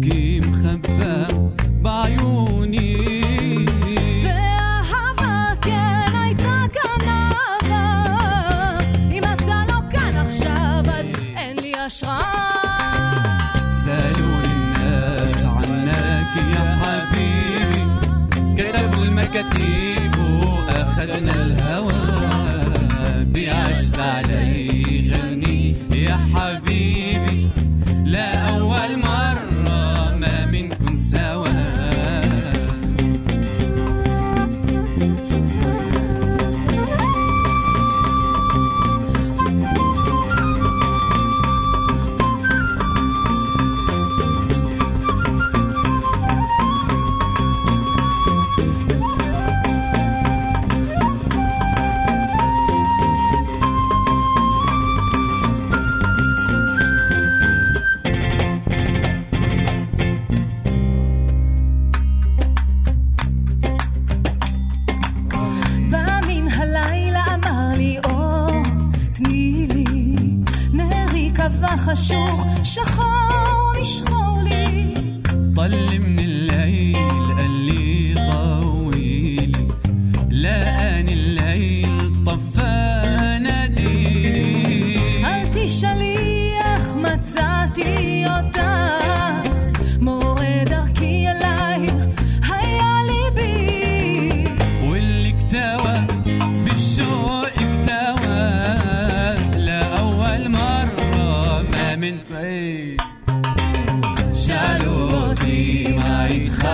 [104.34, 106.68] שאלו אותי מה איתך,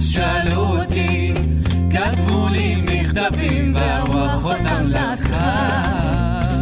[0.00, 1.34] שאלו אותי,
[1.90, 5.78] כתבו לי מכתבים והרוח אותם לקחה.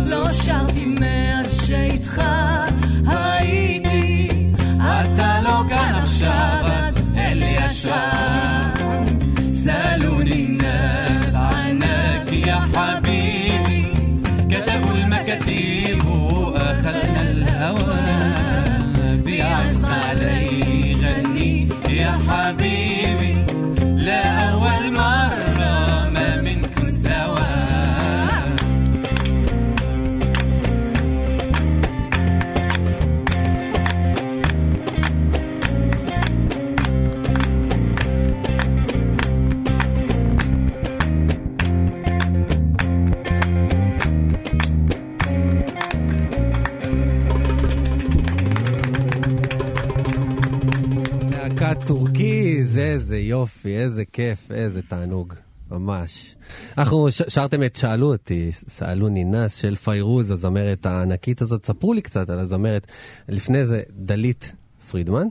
[0.07, 2.22] לא שרתי מאז שאיתך
[52.78, 55.34] איזה יופי, איזה כיף, איזה תענוג.
[55.70, 56.36] ממש.
[56.78, 61.64] אנחנו ש- שרתם את שאלו אותי, שאלוני נס של פיירוז, הזמרת הענקית הזאת.
[61.64, 62.92] ספרו לי קצת על הזמרת.
[63.28, 64.52] לפני זה דלית
[64.90, 65.26] פרידמן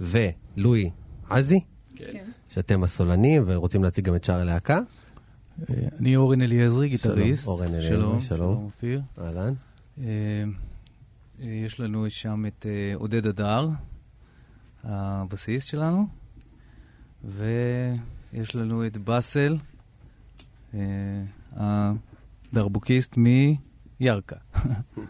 [0.00, 0.90] ולואי
[1.30, 1.60] עזי,
[1.96, 2.24] כן.
[2.50, 4.80] שאתם הסולנים ורוצים להציג גם את שאר הלהקה.
[6.00, 7.44] אני אורן אליעזרי, גיטריסט.
[7.44, 8.20] שלום, אורן אליעזרי, שלום, שלום.
[8.20, 9.00] שלום אופיר.
[9.18, 9.54] אהלן.
[10.00, 10.04] אה,
[11.42, 13.68] אה, יש לנו שם את אה, עודד הדר,
[14.84, 16.06] הבסיסט שלנו,
[17.24, 19.56] ויש לנו את באסל,
[20.74, 20.80] אה,
[22.52, 24.36] הדרבוקיסט מירכא.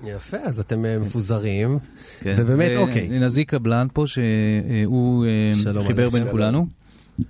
[0.04, 1.78] יפה, אז אתם אה, מפוזרים.
[2.20, 2.34] כן.
[2.36, 3.08] ובאמת, ו- אוקיי.
[3.08, 6.08] נזי קבלן פה, שהוא אה, שלום חיבר.
[6.08, 6.32] בין שלום.
[6.32, 6.66] כולנו,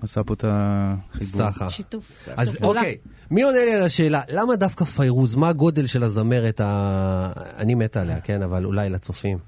[0.00, 1.50] עשה פה את החיבור.
[1.50, 1.70] סחה.
[1.70, 2.28] שיתוף.
[2.36, 2.58] אז.
[2.62, 2.96] אוקיי,
[3.30, 5.34] מי עונה לי על השאלה, למה דווקא פיירוז?
[5.34, 7.32] מה הגודל של הזמרת ה...
[7.56, 9.38] אני מת עליה, כן, אבל אולי לצופים.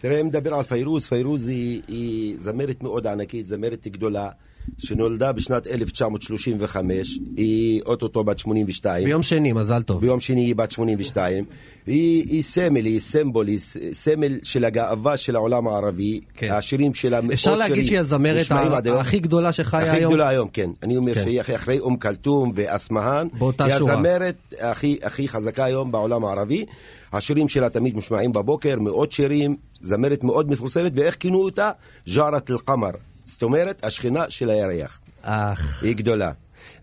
[0.00, 4.30] תראה, אם נדבר על פיירוז, פיירוז היא, היא זמרת מאוד ענקית, זמרת גדולה,
[4.78, 9.04] שנולדה בשנת 1935, היא אוטוטו בת 82.
[9.04, 10.00] ביום שני, מזל טוב.
[10.00, 11.44] ביום שני היא בת 82.
[11.86, 13.58] היא, היא סמל, היא סימבול, היא
[13.92, 16.20] סמל של הגאווה של העולם הערבי.
[16.36, 16.52] כן.
[16.52, 18.86] השירים שלה מאות אפשר להגיד שירים שהיא הזמרת.
[19.00, 20.12] הכי גדולה שחיה הכי היום?
[20.12, 20.70] גדולה היום, כן.
[20.82, 21.22] אני אומר כן.
[21.22, 23.28] שהיא אחרי- אום כלתום ואסמהאן.
[23.38, 23.92] באותה היא שורה.
[23.92, 26.64] הזמרת הכי, הכי חזקה היום בעולם הערבי.
[27.12, 31.70] השירים שלה תמיד מושמעים בבוקר, מאות שירים, זמרת מאוד מפורסמת, ואיך כינו אותה?
[32.14, 32.90] جارة القمر.
[33.26, 35.00] זאת אומרת, השכנה של הירח.
[35.22, 35.82] אך.
[35.84, 36.32] היא גדולה.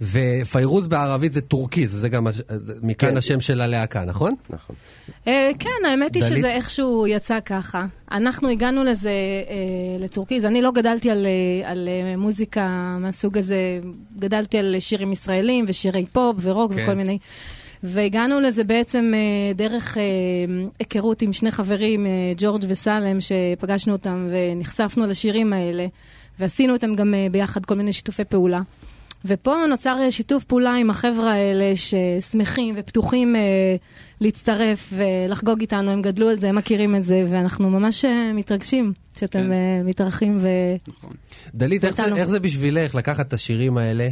[0.01, 3.17] ופיירוז בערבית זה טורקיז, וזה גם, זה- מכאן כן.
[3.17, 4.35] השם של הלהקה, נכון?
[4.49, 4.75] נכון.
[5.27, 6.37] אה, כן, האמת היא דלית?
[6.37, 7.85] שזה איכשהו יצא ככה.
[8.11, 9.55] אנחנו הגענו לזה אה,
[9.99, 10.45] לטורקיז.
[10.45, 12.67] אני לא גדלתי על, אה, על מוזיקה
[12.99, 13.79] מהסוג הזה,
[14.19, 16.83] גדלתי על שירים ישראלים ושירי פופ ורוק כן.
[16.83, 17.17] וכל מיני.
[17.83, 20.03] והגענו לזה בעצם אה, דרך אה,
[20.79, 25.85] היכרות עם שני חברים, אה, ג'ורג' וסלם, שפגשנו אותם ונחשפנו לשירים האלה,
[26.39, 28.61] ועשינו איתם גם אה, ביחד כל מיני שיתופי פעולה.
[29.25, 33.41] ופה נוצר אה, שיתוף פעולה עם החבר'ה האלה ששמחים ופתוחים אה,
[34.21, 38.93] להצטרף ולחגוג איתנו, הם גדלו על זה, הם מכירים את זה, ואנחנו ממש אה, מתרגשים
[39.19, 39.51] שאתם כן.
[39.51, 40.47] אה, מתארחים ו...
[41.55, 42.15] דלית, איך זה.
[42.15, 44.09] איך זה בשבילך לקחת את השירים האלה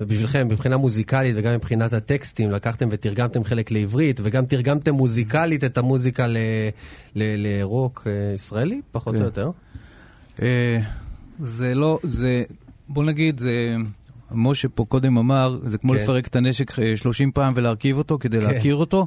[0.00, 6.26] ובשבילכם, מבחינה מוזיקלית וגם מבחינת הטקסטים, לקחתם ותרגמתם חלק לעברית, וגם תרגמתם מוזיקלית את המוזיקה
[6.26, 6.36] ל-
[7.16, 9.24] ל- לרוק אה, ישראלי, פחות או כן.
[9.24, 9.50] יותר.
[11.42, 12.42] אה, זה לא, זה,
[12.88, 13.76] בוא נגיד, זה,
[14.30, 15.98] משה פה קודם אמר, זה כמו כן.
[15.98, 18.46] לפרק את הנשק אה, 30 פעם ולהרכיב אותו כדי כן.
[18.46, 19.06] להכיר אותו.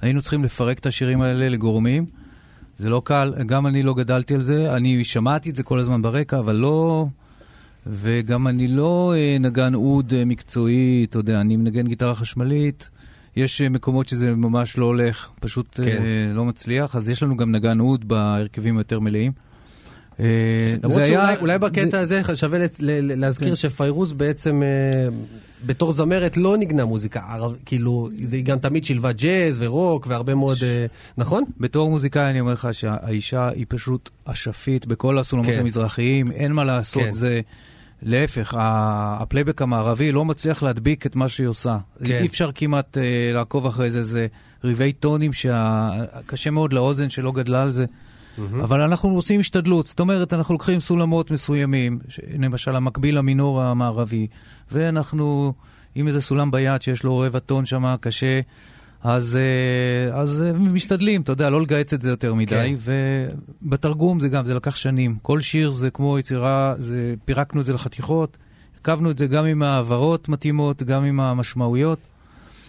[0.00, 2.06] היינו צריכים לפרק את השירים האלה לגורמים.
[2.78, 6.02] זה לא קל, גם אני לא גדלתי על זה, אני שמעתי את זה כל הזמן
[6.02, 7.06] ברקע, אבל לא...
[7.86, 12.90] וגם אני לא אה, נגן אוד אה, מקצועי, אתה יודע, אני מנגן גיטרה חשמלית.
[13.36, 15.82] יש אה, מקומות שזה ממש לא הולך, פשוט כן.
[15.84, 19.32] אה, לא מצליח, אז יש לנו גם נגן אוד בהרכבים היותר מלאים.
[20.20, 20.24] אה,
[20.82, 22.58] למרות שאולי בקטע הזה שווה
[23.02, 23.56] להזכיר כן.
[23.56, 25.08] שפיירוז בעצם אה,
[25.66, 30.58] בתור זמרת לא ניגנה מוזיקה, ערב- כאילו, זה גם תמיד שילבה ג'אז ורוק והרבה מאוד,
[30.62, 30.86] אה,
[31.18, 31.44] נכון?
[31.60, 35.60] בתור מוזיקאי אני אומר לך שהאישה היא פשוט אשפית בכל הסולמות כן.
[35.60, 37.12] המזרחיים, אין מה לעשות, כן.
[37.12, 37.40] זה...
[38.04, 41.78] להפך, הפלייבק המערבי לא מצליח להדביק את מה שהיא עושה.
[42.04, 42.18] כן.
[42.20, 43.02] אי אפשר כמעט אה,
[43.34, 44.26] לעקוב אחרי זה, זה
[44.64, 47.84] ריבי טונים שקשה מאוד לאוזן שלא גדלה על זה.
[48.38, 51.98] אבל אנחנו עושים השתדלות, זאת אומרת, אנחנו לוקחים סולמות מסוימים,
[52.38, 54.26] למשל המקביל למינור המערבי,
[54.72, 55.52] ואנחנו
[55.94, 58.40] עם איזה סולם ביד שיש לו רבע טון שם קשה,
[59.02, 62.92] אז, אה, אז אה, משתדלים, אתה יודע, לא לגהץ את זה יותר מדי, כן.
[63.62, 65.16] ובתרגום זה גם, זה לקח שנים.
[65.22, 68.36] כל שיר זה כמו יצירה, זה, פירקנו את זה לחתיכות,
[68.76, 71.98] הרכבנו את זה גם עם העברות מתאימות, גם עם המשמעויות.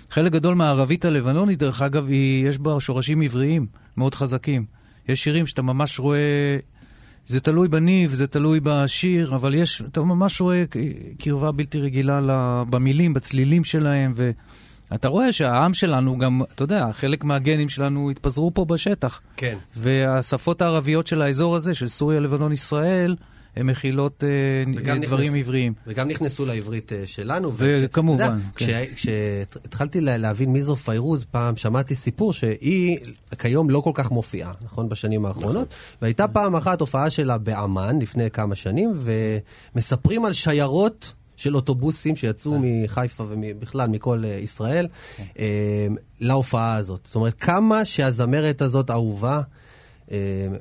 [0.09, 3.65] חלק גדול מהערבית הלבנונית, דרך אגב, היא, יש בה שורשים עבריים
[3.97, 4.65] מאוד חזקים.
[5.07, 6.57] יש שירים שאתה ממש רואה,
[7.27, 10.63] זה תלוי בניב, זה תלוי בשיר, אבל יש, אתה ממש רואה
[11.19, 12.19] קרבה בלתי רגילה
[12.69, 18.65] במילים, בצלילים שלהם, ואתה רואה שהעם שלנו גם, אתה יודע, חלק מהגנים שלנו התפזרו פה
[18.65, 19.21] בשטח.
[19.37, 19.57] כן.
[19.75, 23.15] והשפות הערביות של האזור הזה, של סוריה, לבנון, ישראל,
[23.55, 25.73] הן מכילות אה, דברים נכנס- עבריים.
[25.87, 27.51] וגם נכנסו לעברית אה, שלנו.
[27.55, 28.65] וכמובן, יודע, כן.
[28.65, 32.97] כש- כשהתחלתי לה- להבין מי זו פיירוז, פעם שמעתי סיפור שהיא
[33.39, 34.89] כיום לא כל כך מופיעה, נכון?
[34.89, 35.73] בשנים האחרונות.
[36.01, 38.93] והייתה פעם אחת הופעה שלה באמ"ן לפני כמה שנים,
[39.75, 41.13] ומספרים על שיירות.
[41.35, 44.87] של אוטובוסים שיצאו מחיפה ובכלל מכל אה, ישראל
[45.39, 45.87] אה,
[46.21, 46.99] להופעה הזאת.
[47.05, 49.41] זאת אומרת, כמה שהזמרת הזאת אהובה אה,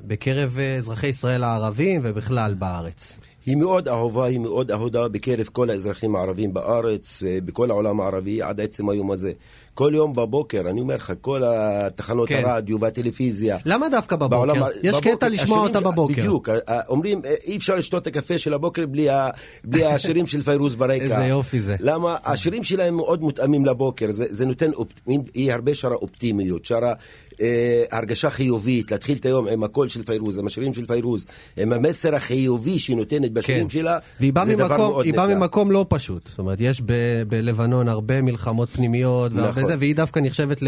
[0.07, 3.17] בקרב אה, אזרחי ישראל הערבים ובכלל בארץ.
[3.45, 8.41] היא מאוד אהובה, היא מאוד אהודה בקרב כל האזרחים הערבים בארץ, אה, בכל העולם הערבי,
[8.41, 9.31] עד עצם היום הזה.
[9.73, 12.43] כל יום בבוקר, אני אומר לך, כל התחנות כן.
[12.45, 13.57] הרדיו והטלוויזיה.
[13.65, 14.35] למה דווקא בבוקר?
[14.35, 16.13] בעולם יש בבוקר, קטע לשמוע אותה בבוקר.
[16.13, 16.49] בדיוק,
[16.89, 19.29] אומרים, אה, אי אפשר לשתות את הקפה של הבוקר בלי, ה,
[19.63, 21.03] בלי השירים של פיירוז ברקע.
[21.13, 21.75] איזה יופי זה.
[21.79, 22.15] למה?
[22.23, 24.87] השירים שלהם מאוד מותאמים לבוקר, זה, זה נותן, אופ-
[25.33, 26.93] היא הרבה שרה אופטימיות, שרה
[27.41, 31.25] אה, הרגשה חיובית, להתחיל את היום עם הקול של פיירוז, עם השירים של פיירוז,
[31.57, 34.05] עם המסר החיובי שהיא נותנת בשירים שלה, כן.
[34.19, 35.37] והיא באה זה דבר ממקום, מאוד היא באה נפלא.
[35.39, 36.27] ממקום לא פשוט.
[36.27, 36.93] זאת אומרת, יש ב-
[37.27, 39.71] בלבנון הרבה מלחמות פנימיות והרבה נכון.
[39.71, 40.63] זה, והיא דווקא נחשבת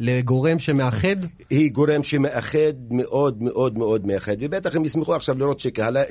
[0.00, 1.16] לגורם שמאחד.
[1.50, 5.62] היא גורם שמאחד מאוד מאוד מאוד מאחד, ובטח הם ישמחו עכשיו לראות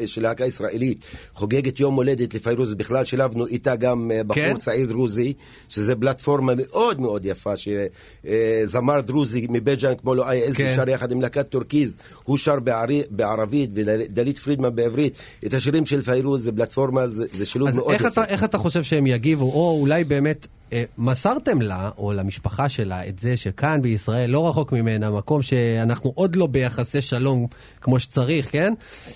[0.05, 4.57] שלהקה ישראלית חוגגת יום הולדת לפיירוז, בכלל שילבנו איתה גם אה, בחור כן?
[4.57, 5.33] צעיר דרוזי,
[5.69, 10.73] שזה פלטפורמה מאוד מאוד יפה, שזמר דרוזי מבית ג'אן כמו לואי עזי כן.
[10.75, 16.01] שר יחד עם להקת טורקיז, הוא שר בערי, בערבית ודלית פרידמן בעברית, את השירים של
[16.01, 18.07] פיירוז, זה פלטפורמה, זה, זה שילוב אז מאוד איך יפה.
[18.07, 20.56] אתה, איך אתה חושב שהם יגיבו, או אולי באמת אה,
[20.97, 26.35] מסרתם לה, או למשפחה שלה, את זה שכאן בישראל, לא רחוק ממנה, מקום שאנחנו עוד
[26.35, 27.47] לא ביחסי שלום
[27.81, 28.73] כמו שצריך, כן?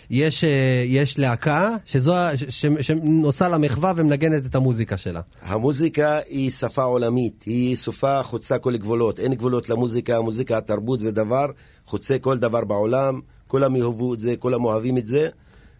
[0.10, 2.14] יש, אה, יש להקה שזו,
[2.50, 5.22] ש- שנוסעה למחווה ומנגנת את המוזיקה שלה.
[5.42, 11.12] המוזיקה היא שפה עולמית, היא שפה חוצה כל גבולות, אין גבולות למוזיקה, המוזיקה, התרבות זה
[11.12, 11.46] דבר
[11.86, 15.30] חוצה כל דבר בעולם, כולם יאהבו את זה, כולם אוהבים את זה,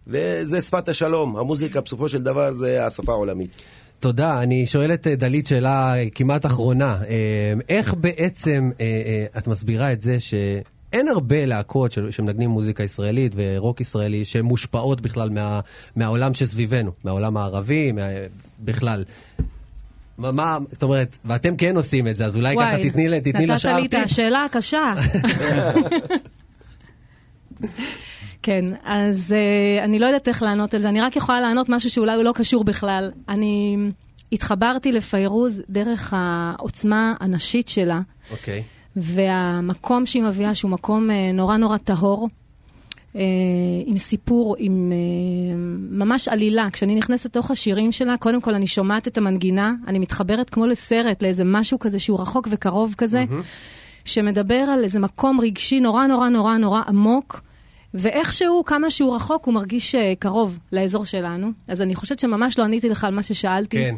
[0.06, 3.62] וזה שפת השלום, המוזיקה בסופו של דבר זה השפה העולמית.
[4.02, 4.42] תודה.
[4.42, 6.96] אני שואל את אה, דלית שאלה אה, כמעט אחרונה.
[7.08, 8.70] אה, איך בעצם
[9.38, 15.60] את מסבירה את זה שאין הרבה להקות שמנגנים מוזיקה ישראלית ורוק ישראלי שמושפעות בכלל מה,
[15.96, 18.02] מהעולם שסביבנו, מהעולם הערבי, מה,
[18.60, 19.04] בכלל.
[20.18, 23.72] מה, מה, זאת אומרת, ואתם כן עושים את זה, אז אולי ככה תתני, תתני לשאר
[23.72, 24.04] נתת לי את טיפ.
[24.04, 24.92] השאלה הקשה.
[28.42, 31.90] כן, אז uh, אני לא יודעת איך לענות על זה, אני רק יכולה לענות משהו
[31.90, 33.10] שאולי הוא לא קשור בכלל.
[33.28, 33.76] אני
[34.32, 38.62] התחברתי לפיירוז דרך העוצמה הנשית שלה, אוקיי.
[38.96, 42.28] והמקום שהיא מביאה, שהוא מקום uh, נורא נורא טהור,
[43.12, 43.18] uh,
[43.86, 45.56] עם סיפור, עם uh,
[45.90, 46.68] ממש עלילה.
[46.72, 51.22] כשאני נכנסת לתוך השירים שלה, קודם כל אני שומעת את המנגינה, אני מתחברת כמו לסרט,
[51.22, 53.24] לאיזה משהו כזה שהוא רחוק וקרוב כזה,
[54.04, 57.40] שמדבר על איזה מקום רגשי נורא נורא נורא נורא עמוק.
[57.94, 61.50] ואיכשהו, כמה שהוא רחוק, הוא מרגיש אה, קרוב לאזור שלנו.
[61.68, 63.76] אז אני חושבת שממש לא עניתי לך על מה ששאלתי.
[63.76, 63.94] כן.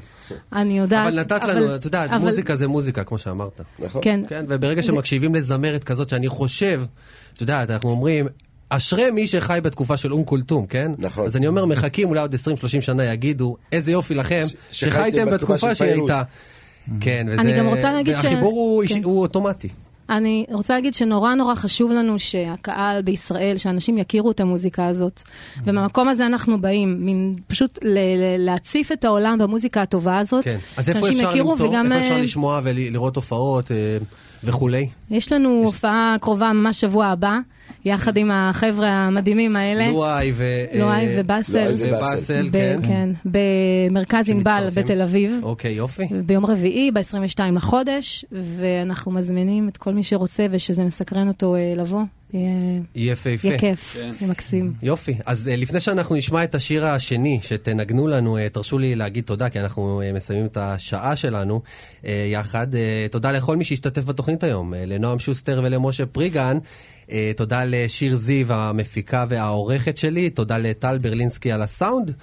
[0.52, 1.06] אני יודעת.
[1.06, 3.60] אבל נתת לנו, את יודעת, אבל- מוזיקה זה מוזיקה, כמו שאמרת.
[3.78, 4.00] נכון.
[4.04, 4.20] כן.
[4.28, 6.82] כן, וברגע שמקשיבים לזמרת כזאת, שאני חושב,
[7.34, 8.26] את יודעת, אנחנו אומרים,
[8.68, 10.92] אשרי מי שחי בתקופה של אום כולתום, כן?
[10.98, 11.26] נכון.
[11.26, 12.38] אז אני אומר, מחכים, אולי עוד 20-30
[12.80, 16.22] שנה יגידו, איזה יופי לכם, ש- שחייתם שחייתם בתקופה שהיא פיירוז." הייתה.
[17.00, 17.40] כן, וזה...
[17.40, 19.04] אני גם רוצה להגיד ש- והחיבור הוא כן.
[19.04, 19.68] הוא אוטומטי.
[20.10, 25.22] אני רוצה להגיד שנורא נורא חשוב לנו שהקהל בישראל, שאנשים יכירו את המוזיקה הזאת.
[25.64, 30.44] ומהמקום הזה אנחנו באים, מין פשוט ל- ל- להציף את העולם במוזיקה הטובה הזאת.
[30.44, 30.58] כן.
[30.76, 31.68] אז איפה אפשר יכירו למצוא?
[31.68, 33.96] וגם, איפה אפשר אה, לשמוע ולראות הופעות אה,
[34.44, 34.88] וכולי?
[35.10, 37.38] יש לנו הופעה קרובה ממש שבוע הבא,
[37.84, 39.90] יחד עם החבר'ה המדהימים האלה.
[39.90, 40.44] לואי ו...
[40.74, 41.70] לואי אה, ובאסל.
[41.70, 42.48] לואי ובאסל.
[42.52, 42.80] כן.
[42.86, 44.68] כן, במרכז ענבל.
[44.74, 45.40] בתל אביב.
[45.42, 46.06] אוקיי, יופי.
[46.26, 52.02] ביום רביעי, ב-22 לחודש, ואנחנו מזמינים את כל מי שרוצה ושזה מסקרן אותו אה, לבוא.
[52.34, 53.48] יהיה יפהפה.
[53.48, 54.72] יהיה כיף, יהיה מקסים.
[54.82, 55.14] יופי.
[55.26, 59.48] אז אה, לפני שאנחנו נשמע את השיר השני שתנגנו לנו, אה, תרשו לי להגיד תודה,
[59.48, 61.62] כי אנחנו אה, מסיימים את השעה שלנו
[62.06, 62.74] אה, יחד.
[62.74, 66.58] אה, תודה לכל מי שהשתתף בתוכנית היום, אה, לנועם שוסטר ולמשה פריגן.
[67.10, 70.30] אה, תודה לשיר זיו, המפיקה והעורכת שלי.
[70.30, 72.14] תודה לטל ברלינסקי על הסאונד.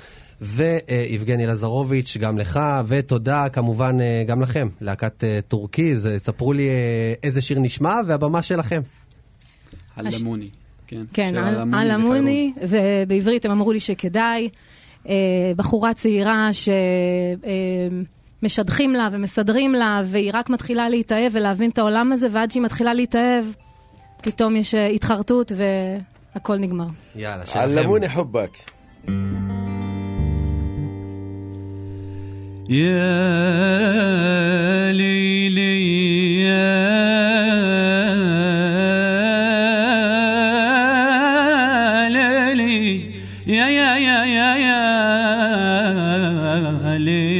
[0.41, 6.07] ויבגני לזרוביץ', גם לך, ותודה כמובן אה, גם לכם, להקת אה, טורקיז.
[6.07, 6.69] אה, ספרו לי
[7.23, 8.81] איזה שיר נשמע, והבמה שלכם.
[9.95, 10.47] علموني.
[10.87, 11.33] כן, כן.
[11.73, 14.49] המוני, ובעברית הם אמרו לי שכדאי.
[15.55, 16.49] בחורה צעירה
[18.43, 22.93] שמשדכים לה ומסדרים לה, והיא רק מתחילה להתאהב ולהבין את העולם הזה, ועד שהיא מתחילה
[22.93, 23.45] להתאהב,
[24.22, 26.86] פתאום יש אה, התחרטות והכל נגמר.
[27.16, 27.58] יאללה, שלכם.
[27.58, 28.56] علموني حبك
[32.68, 33.06] يا
[34.92, 36.76] ليلي يا
[42.08, 43.10] ليلي
[43.46, 44.82] يا يا يا يا يا
[46.98, 47.39] ليلي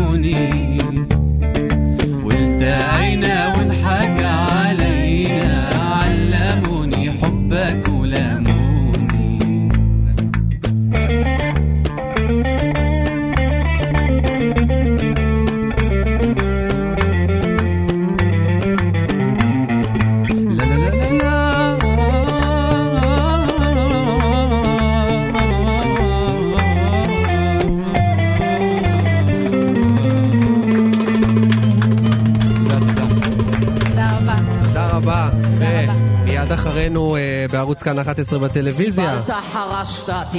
[37.83, 39.21] בערוץ כאן 11 בטלוויזיה.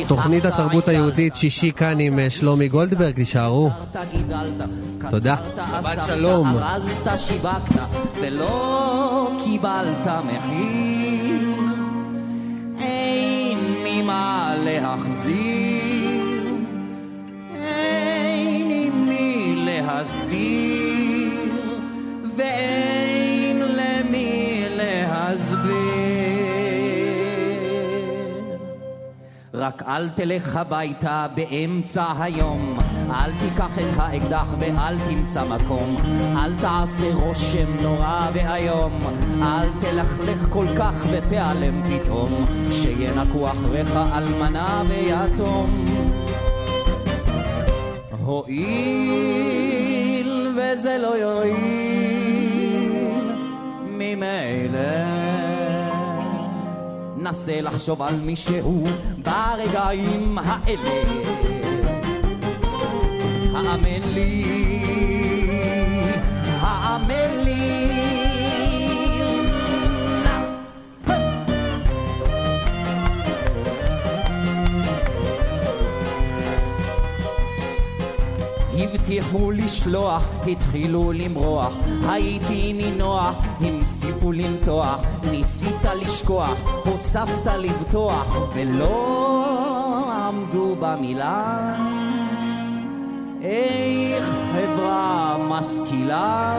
[0.06, 3.70] תוכנית התרבות היהודית שישי כאן עם אה, שלומי גולדברג, תישארו.
[5.10, 5.36] תודה.
[5.82, 6.46] שבת שלום.
[6.48, 7.74] ארזת, שיווקת,
[8.20, 11.02] ולא קיבלת מחיר.
[13.84, 16.42] לי מה להחזיר,
[17.54, 20.71] אין עם מי להסדיר,
[29.62, 32.78] רק אל תלך הביתה באמצע היום,
[33.10, 35.96] אל תיקח את האקדח ואל תמצא מקום,
[36.36, 38.98] אל תעשה רושם נורא ואיום,
[39.42, 45.84] אל תלכלך כל כך ותיעלם פתאום, שינקו אחריך אלמנה ויתום.
[48.24, 49.72] הואיל
[50.56, 52.52] וזה לא יועיל,
[53.86, 55.31] ממילא
[57.22, 58.84] נסה לחשוב על מישהו
[59.18, 61.02] ברגעים האלה.
[63.54, 64.61] האמן לי,
[78.94, 81.74] הבטיחו לשלוח, התחילו למרוח,
[82.08, 91.74] הייתי נינוח, המשיפו למתוח, ניסית לשכוח, הוספת לבטוח, ולא עמדו במילה.
[93.42, 96.54] איך חברה משכילה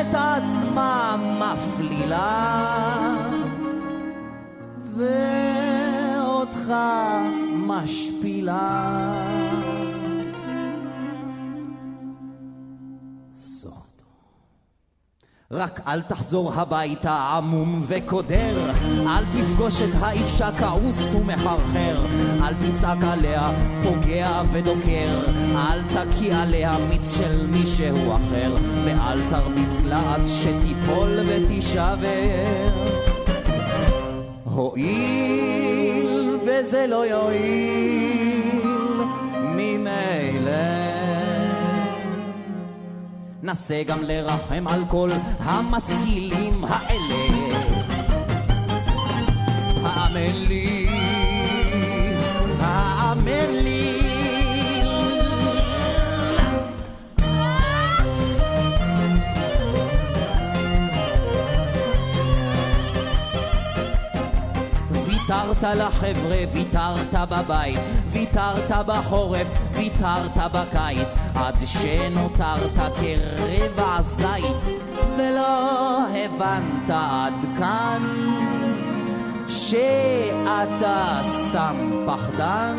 [0.00, 2.56] את עצמה מפלילה
[4.96, 6.72] ואותך
[7.56, 9.41] משפילה.
[15.52, 18.70] רק אל תחזור הביתה עמום וקודר,
[19.06, 22.06] אל תפגוש את האישה כעוס ומחרחר,
[22.42, 25.22] אל תצעק עליה פוגע ודוקר,
[25.54, 32.72] אל תקיא עליה מיץ של מישהו אחר, ואל תרביץ לה עד שתיפול ותישבר.
[34.44, 38.21] הואיל וזה לא יועיל,
[43.44, 47.42] נסה גם לרחם על כל המשכילים האלה.
[49.84, 50.88] האמן לי,
[52.60, 54.02] האמן לי.
[64.90, 69.48] ויתרת לחבר'ה, ויתרת בבית, ויתרת בחורף,
[69.82, 74.78] ויתרת בקיץ, עד שנותרת כרבע זית,
[75.16, 78.02] ולא הבנת עד כאן
[79.48, 82.76] שאתה סתם פחדן,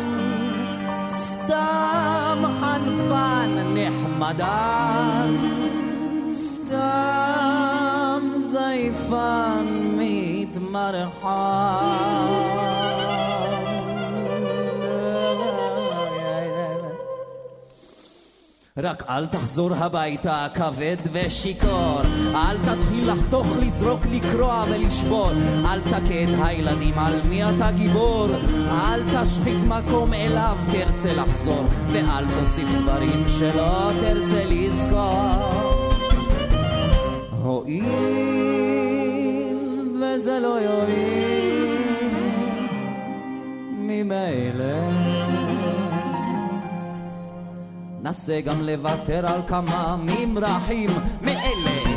[1.10, 5.36] סתם חנפן נחמדן,
[6.30, 9.66] סתם זייפן
[9.98, 11.24] מתמרחן.
[18.78, 22.00] רק אל תחזור הביתה כבד ושיכור,
[22.34, 25.30] אל תתחיל לחתוך, לזרוק, לקרוע ולשבור,
[25.64, 28.26] אל תכה את הילדים על מי אתה גיבור,
[28.68, 35.48] אל תשחית מקום אליו תרצה לחזור, ואל תוסיף דברים שלא תרצה לזכור.
[37.42, 37.84] הואיל
[40.00, 41.78] וזה לא יועיל,
[43.78, 45.03] ממילא
[48.04, 50.90] נסה גם לוותר על כמה ממרחים
[51.22, 51.93] מאלה